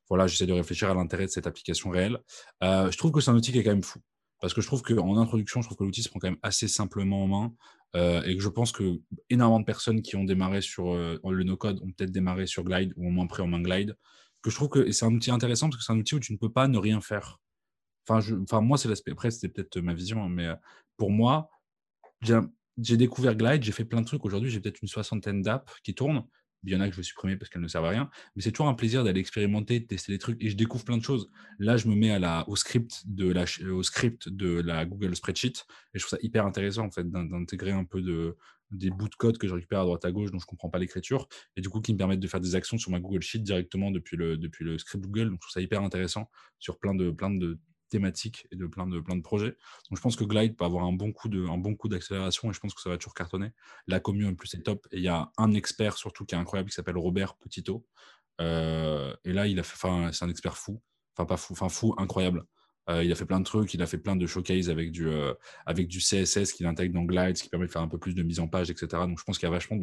[0.09, 2.19] voilà, j'essaie de réfléchir à l'intérêt de cette application réelle.
[2.61, 3.99] je trouve que c'est un outil qui est quand même fou.
[4.41, 6.67] Parce que je trouve qu'en introduction, je trouve que l'outil se prend quand même assez
[6.67, 8.21] simplement en main.
[8.25, 11.91] et que je pense que énormément de personnes qui ont démarré sur le no-code ont
[11.91, 13.95] peut-être démarré sur Glide ou au moins pris en main Glide.
[14.41, 16.33] Que je trouve que c'est un outil intéressant parce que c'est un outil où tu
[16.33, 17.39] ne peux pas ne rien faire.
[18.07, 19.11] Enfin moi, c'est l'aspect.
[19.11, 20.47] Après, c'était peut-être ma vision, hein, mais
[20.97, 21.49] pour moi,
[22.21, 24.23] j'ai découvert Glide, j'ai fait plein de trucs.
[24.25, 26.23] Aujourd'hui, j'ai peut-être une soixantaine d'apps qui tournent
[26.65, 28.09] il y en a que je veux supprimer parce qu'elles ne servent à rien.
[28.35, 30.97] Mais c'est toujours un plaisir d'aller expérimenter, de tester des trucs et je découvre plein
[30.97, 31.29] de choses.
[31.59, 33.31] Là, je me mets la, au, script de
[34.61, 38.35] la, Google Spreadsheet et je trouve ça hyper intéressant en fait d'intégrer un peu de,
[38.71, 40.69] des bouts de code que je récupère à droite à gauche dont je ne comprends
[40.69, 43.21] pas l'écriture et du coup qui me permettent de faire des actions sur ma Google
[43.21, 45.29] Sheet directement depuis le, script Google.
[45.29, 47.11] Donc je trouve ça hyper intéressant sur plein de
[47.89, 49.55] thématiques et de plein de, plein de projets.
[49.89, 52.49] Donc je pense que Glide peut avoir un bon coup de, un bon coup d'accélération
[52.49, 53.51] et je pense que ça va toujours cartonner.
[53.87, 56.37] La commune en plus est top et il y a un expert surtout qui est
[56.37, 57.85] incroyable qui s'appelle Robert Petito.
[58.41, 60.81] Euh, et là il a fait, enfin c'est un expert fou,
[61.15, 62.43] enfin pas fou, enfin fou, incroyable.
[62.89, 65.07] Euh, il a fait plein de trucs, il a fait plein de showcases avec du,
[65.07, 65.33] euh,
[65.65, 68.13] avec du CSS qu'il intègre dans Glide, ce qui permet de faire un peu plus
[68.13, 68.87] de mise en page, etc.
[69.07, 69.79] Donc je pense qu'il y a vachement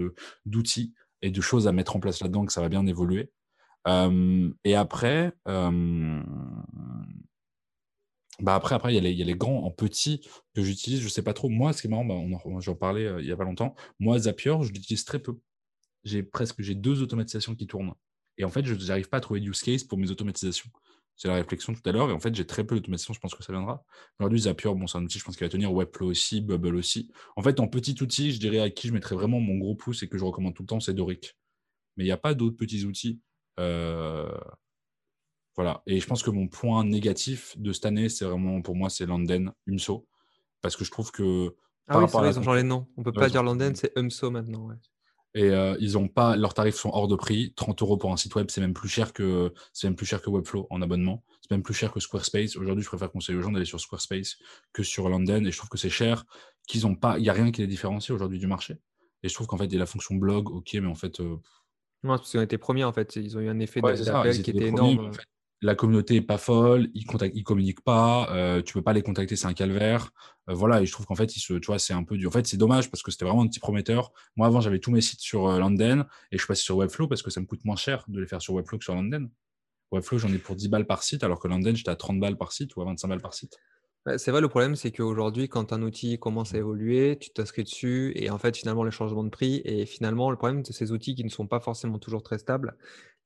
[0.47, 3.33] d'outils et de choses à mettre en place là-dedans que ça va bien évoluer.
[4.65, 5.33] et après,
[8.41, 11.35] bah après, après, il y, a les, grands en petit que j'utilise, je sais pas
[11.35, 11.49] trop.
[11.49, 12.17] Moi, ce qui est marrant, bah,
[12.61, 13.75] j'en parlais euh, il y a pas longtemps.
[14.01, 15.39] Moi, Zapier, je l'utilise très peu.
[16.05, 17.93] J'ai presque j'ai deux automatisations qui tournent.
[18.39, 20.71] Et en fait, je n'arrive pas à trouver de use case pour mes automatisations.
[21.17, 22.09] C'est la réflexion tout à l'heure.
[22.09, 23.15] Et en fait, j'ai très peu d'automatisation.
[23.15, 23.85] Je pense que ça viendra.
[24.19, 25.73] Aujourd'hui, Zapier, bon, c'est un outil, je pense qu'il va tenir.
[25.73, 27.13] Webflow aussi, Bubble aussi.
[27.37, 30.03] En fait, en petit outil, je dirais à qui je mettrais vraiment mon gros pouce
[30.03, 31.37] et que je recommande tout le temps, c'est Doric.
[31.97, 33.21] Mais il n'y a pas d'autres petits outils.
[33.61, 34.35] Euh,
[35.57, 35.83] voilà.
[35.87, 39.07] Et je pense que mon point négatif de cette année, c'est vraiment pour moi, c'est
[39.07, 40.07] Landen, UMSO.
[40.61, 41.55] Parce que je trouve que.
[41.89, 42.87] Ah oui, c'est vrai, ils ont changé de nom.
[42.97, 44.69] On peut pas dire Landen, c'est UMSO maintenant.
[45.35, 47.53] Et euh, ils ont pas, leurs tarifs sont hors de prix.
[47.57, 50.21] 30 euros pour un site web, c'est même plus cher que, c'est même plus cher
[50.21, 51.25] que Webflow en abonnement.
[51.41, 52.57] C'est même plus cher que Squarespace.
[52.57, 54.37] Aujourd'hui, je préfère conseiller aux gens d'aller sur Squarespace
[54.73, 55.45] que sur London.
[55.45, 56.25] Et je trouve que c'est cher,
[56.67, 58.77] qu'ils ont pas, il y a rien qui les différencie aujourd'hui du marché.
[59.23, 61.21] Et je trouve qu'en fait, il y a la fonction blog, ok, mais en fait.
[61.21, 61.37] Euh,
[62.05, 63.17] non, parce qu'ils ont été premiers en fait.
[63.17, 65.13] Ils ont eu un effet d'appel qui était énorme
[65.63, 69.37] la communauté est pas folle, ils ne communiquent pas, euh, tu peux pas les contacter,
[69.37, 70.11] c'est un calvaire.
[70.51, 71.41] Euh, voilà, je trouve qu'en fait, tu
[71.79, 72.27] c'est un peu du.
[72.27, 74.13] En fait, c'est dommage parce que c'était vraiment un petit prometteur.
[74.37, 77.23] Moi, avant, j'avais tous mes sites sur euh, London et je passé sur Webflow parce
[77.23, 79.31] que ça me coûte moins cher de les faire sur Webflow que sur London.
[79.93, 82.37] Webflow, j'en ai pour 10 balles par site, alors que London, j'étais à 30 balles
[82.37, 83.57] par site ou à 25 balles par site.
[84.17, 88.13] C'est vrai, le problème, c'est qu'aujourd'hui, quand un outil commence à évoluer, tu t'inscris dessus
[88.17, 89.63] et en fait, finalement, les changements de prix.
[89.65, 92.77] Et finalement, le problème de ces outils qui ne sont pas forcément toujours très stables,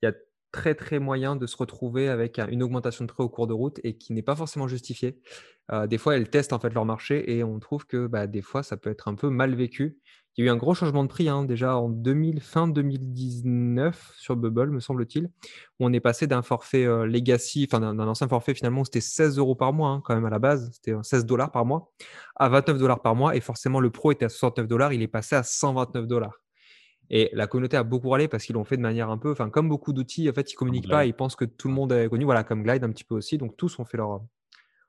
[0.03, 0.13] il y a
[0.57, 3.79] très très moyen de se retrouver avec une augmentation de prix au cours de route
[3.85, 5.21] et qui n'est pas forcément justifiée.
[5.71, 8.41] Euh, des fois, elles testent en fait leur marché et on trouve que bah, des
[8.41, 9.99] fois, ça peut être un peu mal vécu.
[10.37, 14.15] Il y a eu un gros changement de prix hein, déjà en 2000, fin 2019
[14.17, 15.31] sur Bubble, me semble-t-il, où
[15.81, 19.55] on est passé d'un forfait euh, legacy, enfin d'un ancien forfait finalement, c'était 16 euros
[19.55, 21.91] par mois hein, quand même à la base, c'était 16 dollars par mois,
[22.37, 25.09] à 29 dollars par mois et forcément le pro était à 69 dollars, il est
[25.09, 26.39] passé à 129 dollars.
[27.11, 29.51] Et la communauté a beaucoup râlé parce qu'ils l'ont fait de manière un peu, enfin,
[29.51, 32.09] comme beaucoup d'outils, en fait, ils communiquent pas, ils pensent que tout le monde est
[32.09, 33.39] connu, voilà, comme Glide un petit peu aussi.
[33.39, 34.23] Donc, tous ont fait leur,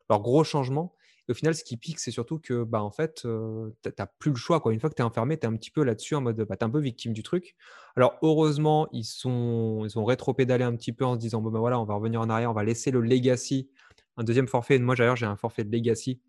[0.09, 0.93] leur gros changement.
[1.27, 4.05] Et au final, ce qui pique, c'est surtout que, bah, en fait, euh, tu n'as
[4.05, 4.61] plus le choix.
[4.61, 4.73] Quoi.
[4.73, 6.55] Une fois que tu es enfermé, tu es un petit peu là-dessus en mode, bah,
[6.55, 7.55] tu es un peu victime du truc.
[7.95, 11.59] Alors, heureusement, ils, sont, ils ont rétro-pédalé un petit peu en se disant, bon, ben
[11.59, 13.69] voilà, on va revenir en arrière, on va laisser le legacy,
[14.15, 14.79] un deuxième forfait.
[14.79, 16.21] Moi, d'ailleurs, j'ai un forfait de legacy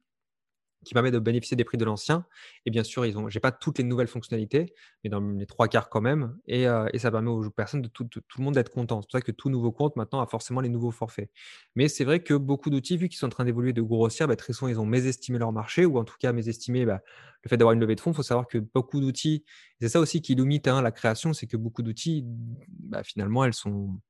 [0.85, 2.25] qui permet de bénéficier des prix de l'ancien.
[2.67, 5.69] Et bien sûr, ils ont, j'ai pas toutes les nouvelles fonctionnalités, mais dans les trois
[5.69, 6.37] quarts quand même.
[6.47, 9.01] Et, euh, ça permet aux personnes de tout, tout le monde d'être content.
[9.03, 11.31] C'est pour ça que tout nouveau compte maintenant a forcément les nouveaux forfaits.
[11.75, 14.37] Mais c'est vrai que beaucoup d'outils, vu qu'ils sont en train d'évoluer, de grossir, bah,
[14.37, 17.03] très souvent ils ont mésestimé leur marché ou en tout cas mésestimé bah,
[17.43, 18.13] le fait d'avoir une levée de fonds.
[18.13, 19.45] Il faut savoir que beaucoup d'outils,
[19.81, 22.25] c'est ça aussi qui limite hein, la création, c'est que beaucoup d'outils,
[22.69, 24.01] bah, finalement, elles sont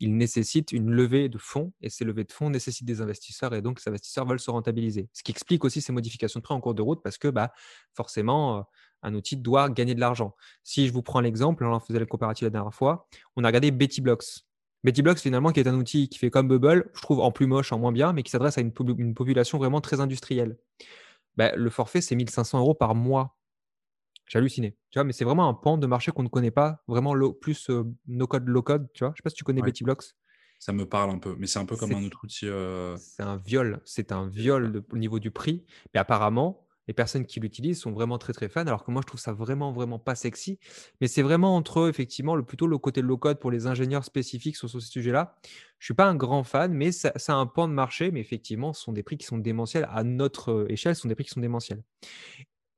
[0.00, 3.62] il nécessite une levée de fonds et ces levées de fonds nécessitent des investisseurs et
[3.62, 5.08] donc les investisseurs veulent se rentabiliser.
[5.12, 7.52] Ce qui explique aussi ces modifications de prix en cours de route parce que bah,
[7.94, 8.62] forcément, euh,
[9.02, 10.34] un outil doit gagner de l'argent.
[10.62, 13.70] Si je vous prends l'exemple, on faisait le comparatif la dernière fois, on a regardé
[13.70, 14.44] Betty Blocks.
[14.84, 17.46] Betty Blocks, finalement, qui est un outil qui fait comme Bubble, je trouve en plus
[17.46, 20.56] moche, en moins bien, mais qui s'adresse à une, population vraiment très industrielle.
[21.36, 23.36] Bah, le forfait, c'est 1500 euros par mois
[24.26, 24.76] j'ai halluciné.
[24.90, 27.70] Tu vois, mais c'est vraiment un pan de marché qu'on ne connaît pas, vraiment plus
[27.70, 28.88] euh, no-code, low-code.
[28.94, 30.04] Tu vois, je sais pas si tu connais Betty Blocks.
[30.58, 32.46] Ça me parle un peu, mais c'est un peu comme un autre outil.
[32.46, 33.80] Euh c'est un viol.
[33.84, 35.64] C'est un viol au niveau du prix.
[35.92, 39.06] Mais apparemment, les personnes qui l'utilisent sont vraiment très très fans, alors que moi je
[39.06, 40.58] trouve ça vraiment vraiment pas sexy.
[41.00, 44.56] Mais c'est vraiment entre effectivement le, plutôt le côté low code pour les ingénieurs spécifiques
[44.56, 45.36] sur ce sujet-là.
[45.78, 48.10] Je suis pas un grand fan, mais ça, ça, a un pan de marché.
[48.10, 51.08] Mais effectivement, ce sont des prix qui sont démentiels à notre euh, échelle, ce sont
[51.08, 51.82] des prix qui sont démentiels.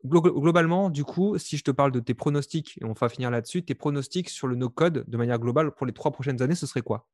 [0.04, 3.64] Globalement, du coup, si je te parle de tes pronostics, et on va finir là-dessus,
[3.64, 6.82] tes pronostics sur le no-code de manière globale pour les trois prochaines années, ce serait
[6.82, 7.08] quoi?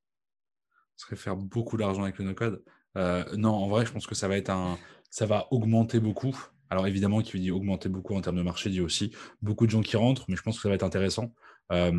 [0.97, 2.65] Ce serait faire beaucoup d'argent avec le no-code.
[2.97, 4.77] Euh, non, en vrai, je pense que ça va être un,
[5.11, 6.37] ça va augmenter beaucoup.
[6.69, 9.13] Alors évidemment, qui dit augmenter beaucoup en termes de marché, dit aussi
[9.43, 11.35] beaucoup de gens qui rentrent, mais je pense que ça va être intéressant.
[11.73, 11.93] Euh,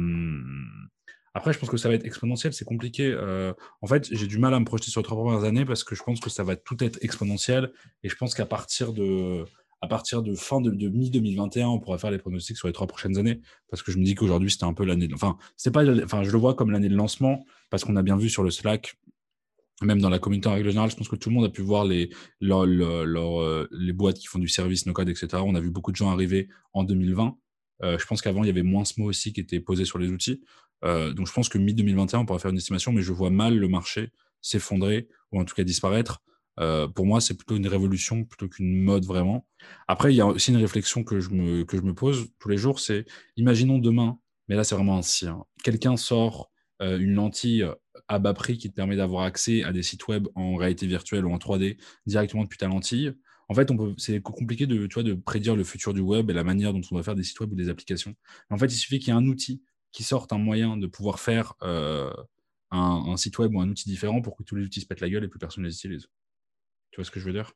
[1.34, 3.12] après, je pense que ça va être exponentiel, c'est compliqué.
[3.12, 5.84] Euh, en fait, j'ai du mal à me projeter sur les trois premières années parce
[5.84, 7.72] que je pense que ça va tout être exponentiel.
[8.04, 9.46] Et je pense qu'à partir de,
[9.82, 13.18] à partir de fin de, mi-2021, on pourra faire les pronostics sur les trois prochaines
[13.18, 13.42] années.
[13.70, 15.10] Parce que je me dis qu'aujourd'hui, c'était un peu l'année.
[15.14, 18.16] Enfin, c'est pas, enfin, je le vois comme l'année de lancement parce qu'on a bien
[18.16, 18.98] vu sur le Slack
[19.82, 21.62] même dans la communauté en règle générale, je pense que tout le monde a pu
[21.62, 25.28] voir les, les boîtes qui font du service no-code, etc.
[25.46, 27.38] On a vu beaucoup de gens arriver en 2020.
[27.84, 29.98] Euh, je pense qu'avant, il y avait moins ce mot aussi qui était posé sur
[29.98, 30.42] les outils.
[30.84, 33.58] Euh, donc, je pense que mi-2021, on pourra faire une estimation, mais je vois mal
[33.58, 34.12] le marché
[34.42, 36.22] s'effondrer ou en tout cas disparaître.
[36.58, 39.48] Pour moi, c'est plutôt une révolution plutôt qu'une mode vraiment.
[39.88, 42.50] Après, il y a aussi une réflexion que je me, que je me pose tous
[42.50, 47.64] les jours, c'est imaginons demain, mais là c'est vraiment ainsi, hein, quelqu'un sort une lentille
[48.08, 51.26] à bas prix qui te permet d'avoir accès à des sites web en réalité virtuelle
[51.26, 53.14] ou en 3D directement depuis ta lentille.
[53.50, 56.44] En fait, c'est compliqué de, tu vois, de prédire le futur du web et la
[56.44, 58.16] manière dont on va faire des sites web ou des applications.
[58.50, 61.20] En fait, il suffit qu'il y ait un outil qui sorte un moyen de pouvoir
[61.20, 62.10] faire euh,
[62.72, 65.10] un, site web ou un outil différent pour que tous les outils se pètent la
[65.10, 66.08] gueule et plus personne ne les utilise.
[66.92, 67.54] Tu vois ce que je veux dire?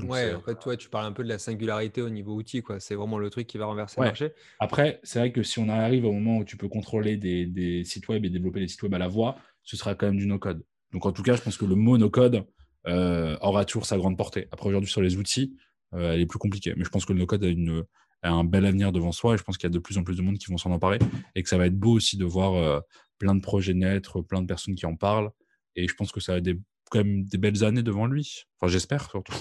[0.00, 2.80] Ouais, en fait, toi, tu parles un peu de la singularité au niveau outil, quoi.
[2.80, 4.32] C'est vraiment le truc qui va renverser le marché.
[4.58, 7.84] Après, c'est vrai que si on arrive au moment où tu peux contrôler des, des,
[7.84, 10.26] sites web et développer des sites web à la voix, ce sera quand même du
[10.26, 10.64] no-code.
[10.92, 12.44] Donc, en tout cas, je pense que le mot no-code
[12.88, 14.48] euh, aura toujours sa grande portée.
[14.50, 15.56] Après, aujourd'hui, sur les outils,
[15.94, 16.74] euh, elle est plus compliquée.
[16.76, 17.84] Mais je pense que le no-code a, une,
[18.22, 20.02] a un bel avenir devant soi et je pense qu'il y a de plus en
[20.02, 20.98] plus de monde qui vont s'en emparer
[21.36, 22.80] et que ça va être beau aussi de voir euh,
[23.18, 25.30] plein de projets naître, plein de personnes qui en parlent.
[25.76, 26.58] Et je pense que ça va être des,
[26.90, 28.44] quand même des belles années devant lui.
[28.56, 29.34] Enfin, j'espère surtout.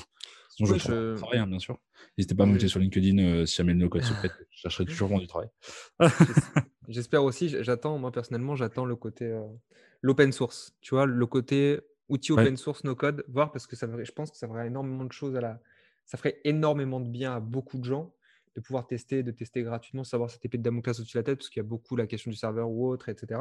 [0.50, 1.16] Sinon, je, je...
[1.16, 1.80] travaille, bien sûr.
[2.18, 4.32] N'hésitez pas à me sur LinkedIn euh, si jamais le no-code se prête.
[4.50, 5.50] Je chercherai toujours du travail.
[6.88, 9.44] J'espère aussi, j'attends, moi personnellement, j'attends le côté euh,
[10.02, 10.76] l'open source.
[10.82, 11.80] Tu vois, le côté
[12.10, 15.04] outil open source no code, voir parce que ça je pense que ça ferait énormément
[15.04, 15.60] de choses à la.
[16.06, 18.16] Ça ferait énormément de bien à beaucoup de gens
[18.58, 21.38] de pouvoir tester, de tester gratuitement, savoir cette épée de Damoclès au-dessus de la tête,
[21.38, 23.40] parce qu'il y a beaucoup la question du serveur ou autre, etc.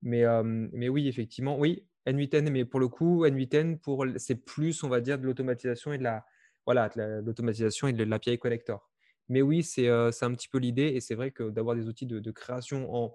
[0.00, 4.82] Mais, euh, mais oui, effectivement, oui, N8N, mais pour le coup, N8N, pour, c'est plus,
[4.82, 6.24] on va dire, de l'automatisation et de la,
[6.64, 6.90] voilà,
[7.22, 8.90] l'automatisation et de l'API connector.
[9.28, 12.06] Mais oui, euh, c'est un petit peu l'idée et c'est vrai que d'avoir des outils
[12.06, 13.14] de, création en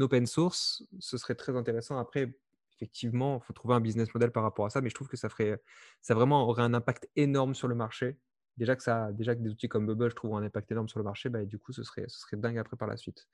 [0.00, 1.98] open source, ce serait très intéressant.
[1.98, 2.32] Après,
[2.74, 5.18] effectivement, il faut trouver un business model par rapport à ça, mais je trouve que
[5.18, 5.60] ça ferait,
[6.00, 8.16] ça vraiment aurait un impact énorme sur le marché.
[8.56, 10.98] Déjà que, ça, déjà que des outils comme Bubble, je trouve, un impact énorme sur
[10.98, 13.26] le marché, bah, du coup, ce serait, ce serait dingue après par la suite.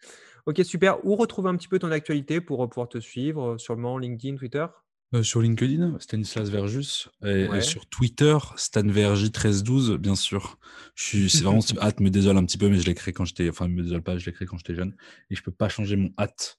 [0.46, 1.04] Ok, super.
[1.04, 4.66] Où retrouver un petit peu ton actualité pour pouvoir te suivre Sûrement LinkedIn, Twitter?
[5.14, 7.08] Euh, sur LinkedIn, Stanislas Verjus.
[7.24, 10.58] Et, sur Twitter, StanVergy1312, bien sûr.
[10.96, 13.68] C'est vraiment, hâte me désole un petit peu, mais je l'ai créé quand j'étais, enfin,
[13.68, 14.96] me désole pas, je l'ai créé quand j'étais jeune.
[15.30, 16.58] Et je peux pas changer mon hâte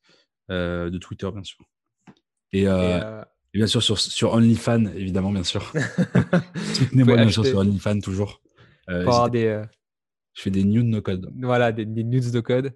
[0.49, 1.65] euh, de Twitter, bien sûr.
[2.53, 3.21] Et, euh,
[3.53, 5.73] bien sûr, sur, sur OnlyFans, évidemment, bien sûr.
[6.73, 8.41] Soutenez-moi, bien sûr, sur OnlyFans, toujours.
[8.87, 9.61] Des,
[10.33, 11.31] Je fais des nudes no code.
[11.41, 12.73] Voilà, des, des nudes de code.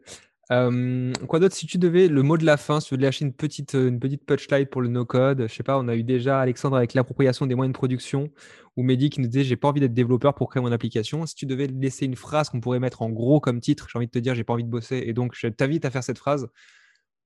[0.52, 1.56] Euh, quoi d'autre?
[1.56, 4.00] Si tu devais, le mot de la fin, si tu veux lâcher une petite, une
[4.00, 7.46] petite punchline pour le no-code, je sais pas, on a eu déjà Alexandre avec l'appropriation
[7.46, 8.30] des moyens de production,
[8.76, 11.26] ou Mehdi qui nous disait j'ai pas envie d'être développeur pour créer mon application.
[11.26, 14.08] Si tu devais laisser une phrase qu'on pourrait mettre en gros comme titre, j'ai envie
[14.08, 16.18] de te dire j'ai pas envie de bosser, et donc je t'invite à faire cette
[16.18, 16.50] phrase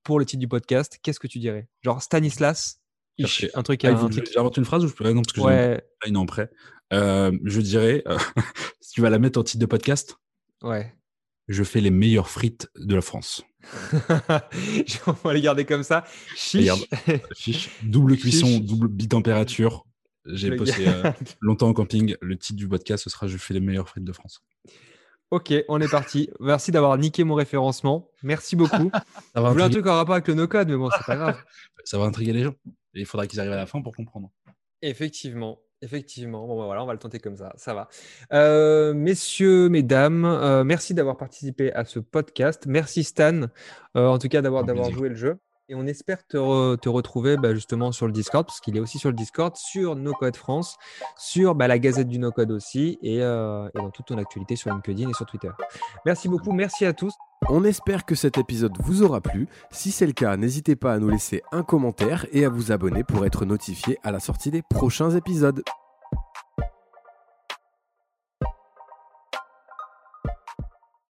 [0.03, 1.67] pour le titre du podcast, qu'est-ce que tu dirais?
[1.81, 2.79] Genre Stanislas,
[3.53, 5.83] un truc à ah, J'invente une phrase ou je peux non parce que ouais.
[6.03, 6.49] j'ai une en prêt.
[6.93, 8.17] Euh, je dirais, euh,
[8.81, 10.17] si tu vas la mettre en titre de podcast.
[10.61, 10.93] Ouais
[11.47, 13.43] je fais les meilleures frites de la France.
[15.07, 16.03] On va les garder comme ça.
[16.35, 17.69] Chiche.
[17.83, 19.85] Double cuisson, double bitempérature.
[20.25, 22.15] J'ai posté euh, longtemps en camping.
[22.21, 24.41] Le titre du podcast, ce sera Je fais les meilleures frites de France.
[25.29, 26.29] Ok, on est parti.
[26.39, 28.09] Merci d'avoir niqué mon référencement.
[28.23, 28.91] Merci beaucoup.
[29.35, 31.37] Je voulais un truc en rapport avec le no-code, mais bon, c'est pas grave.
[31.83, 32.55] Ça va intriguer les gens.
[32.95, 34.31] Il faudra qu'ils arrivent à la fin pour comprendre.
[34.81, 35.59] Effectivement.
[35.81, 37.89] Effectivement, bon, bah, voilà, on va le tenter comme ça, ça va.
[38.33, 42.63] Euh, messieurs, mesdames, euh, merci d'avoir participé à ce podcast.
[42.65, 43.41] Merci Stan,
[43.95, 45.37] euh, en tout cas d'avoir joué le jeu.
[45.67, 48.99] Et on espère te, te retrouver bah, justement sur le Discord, parce qu'il est aussi
[48.99, 50.77] sur le Discord, sur No Code France,
[51.17, 54.71] sur bah, la Gazette du No Code aussi, et, et dans toute ton actualité sur
[54.71, 55.51] LinkedIn et sur Twitter.
[56.05, 57.13] Merci beaucoup, merci à tous.
[57.47, 59.47] On espère que cet épisode vous aura plu.
[59.69, 63.03] Si c'est le cas, n'hésitez pas à nous laisser un commentaire et à vous abonner
[63.03, 65.63] pour être notifié à la sortie des prochains épisodes.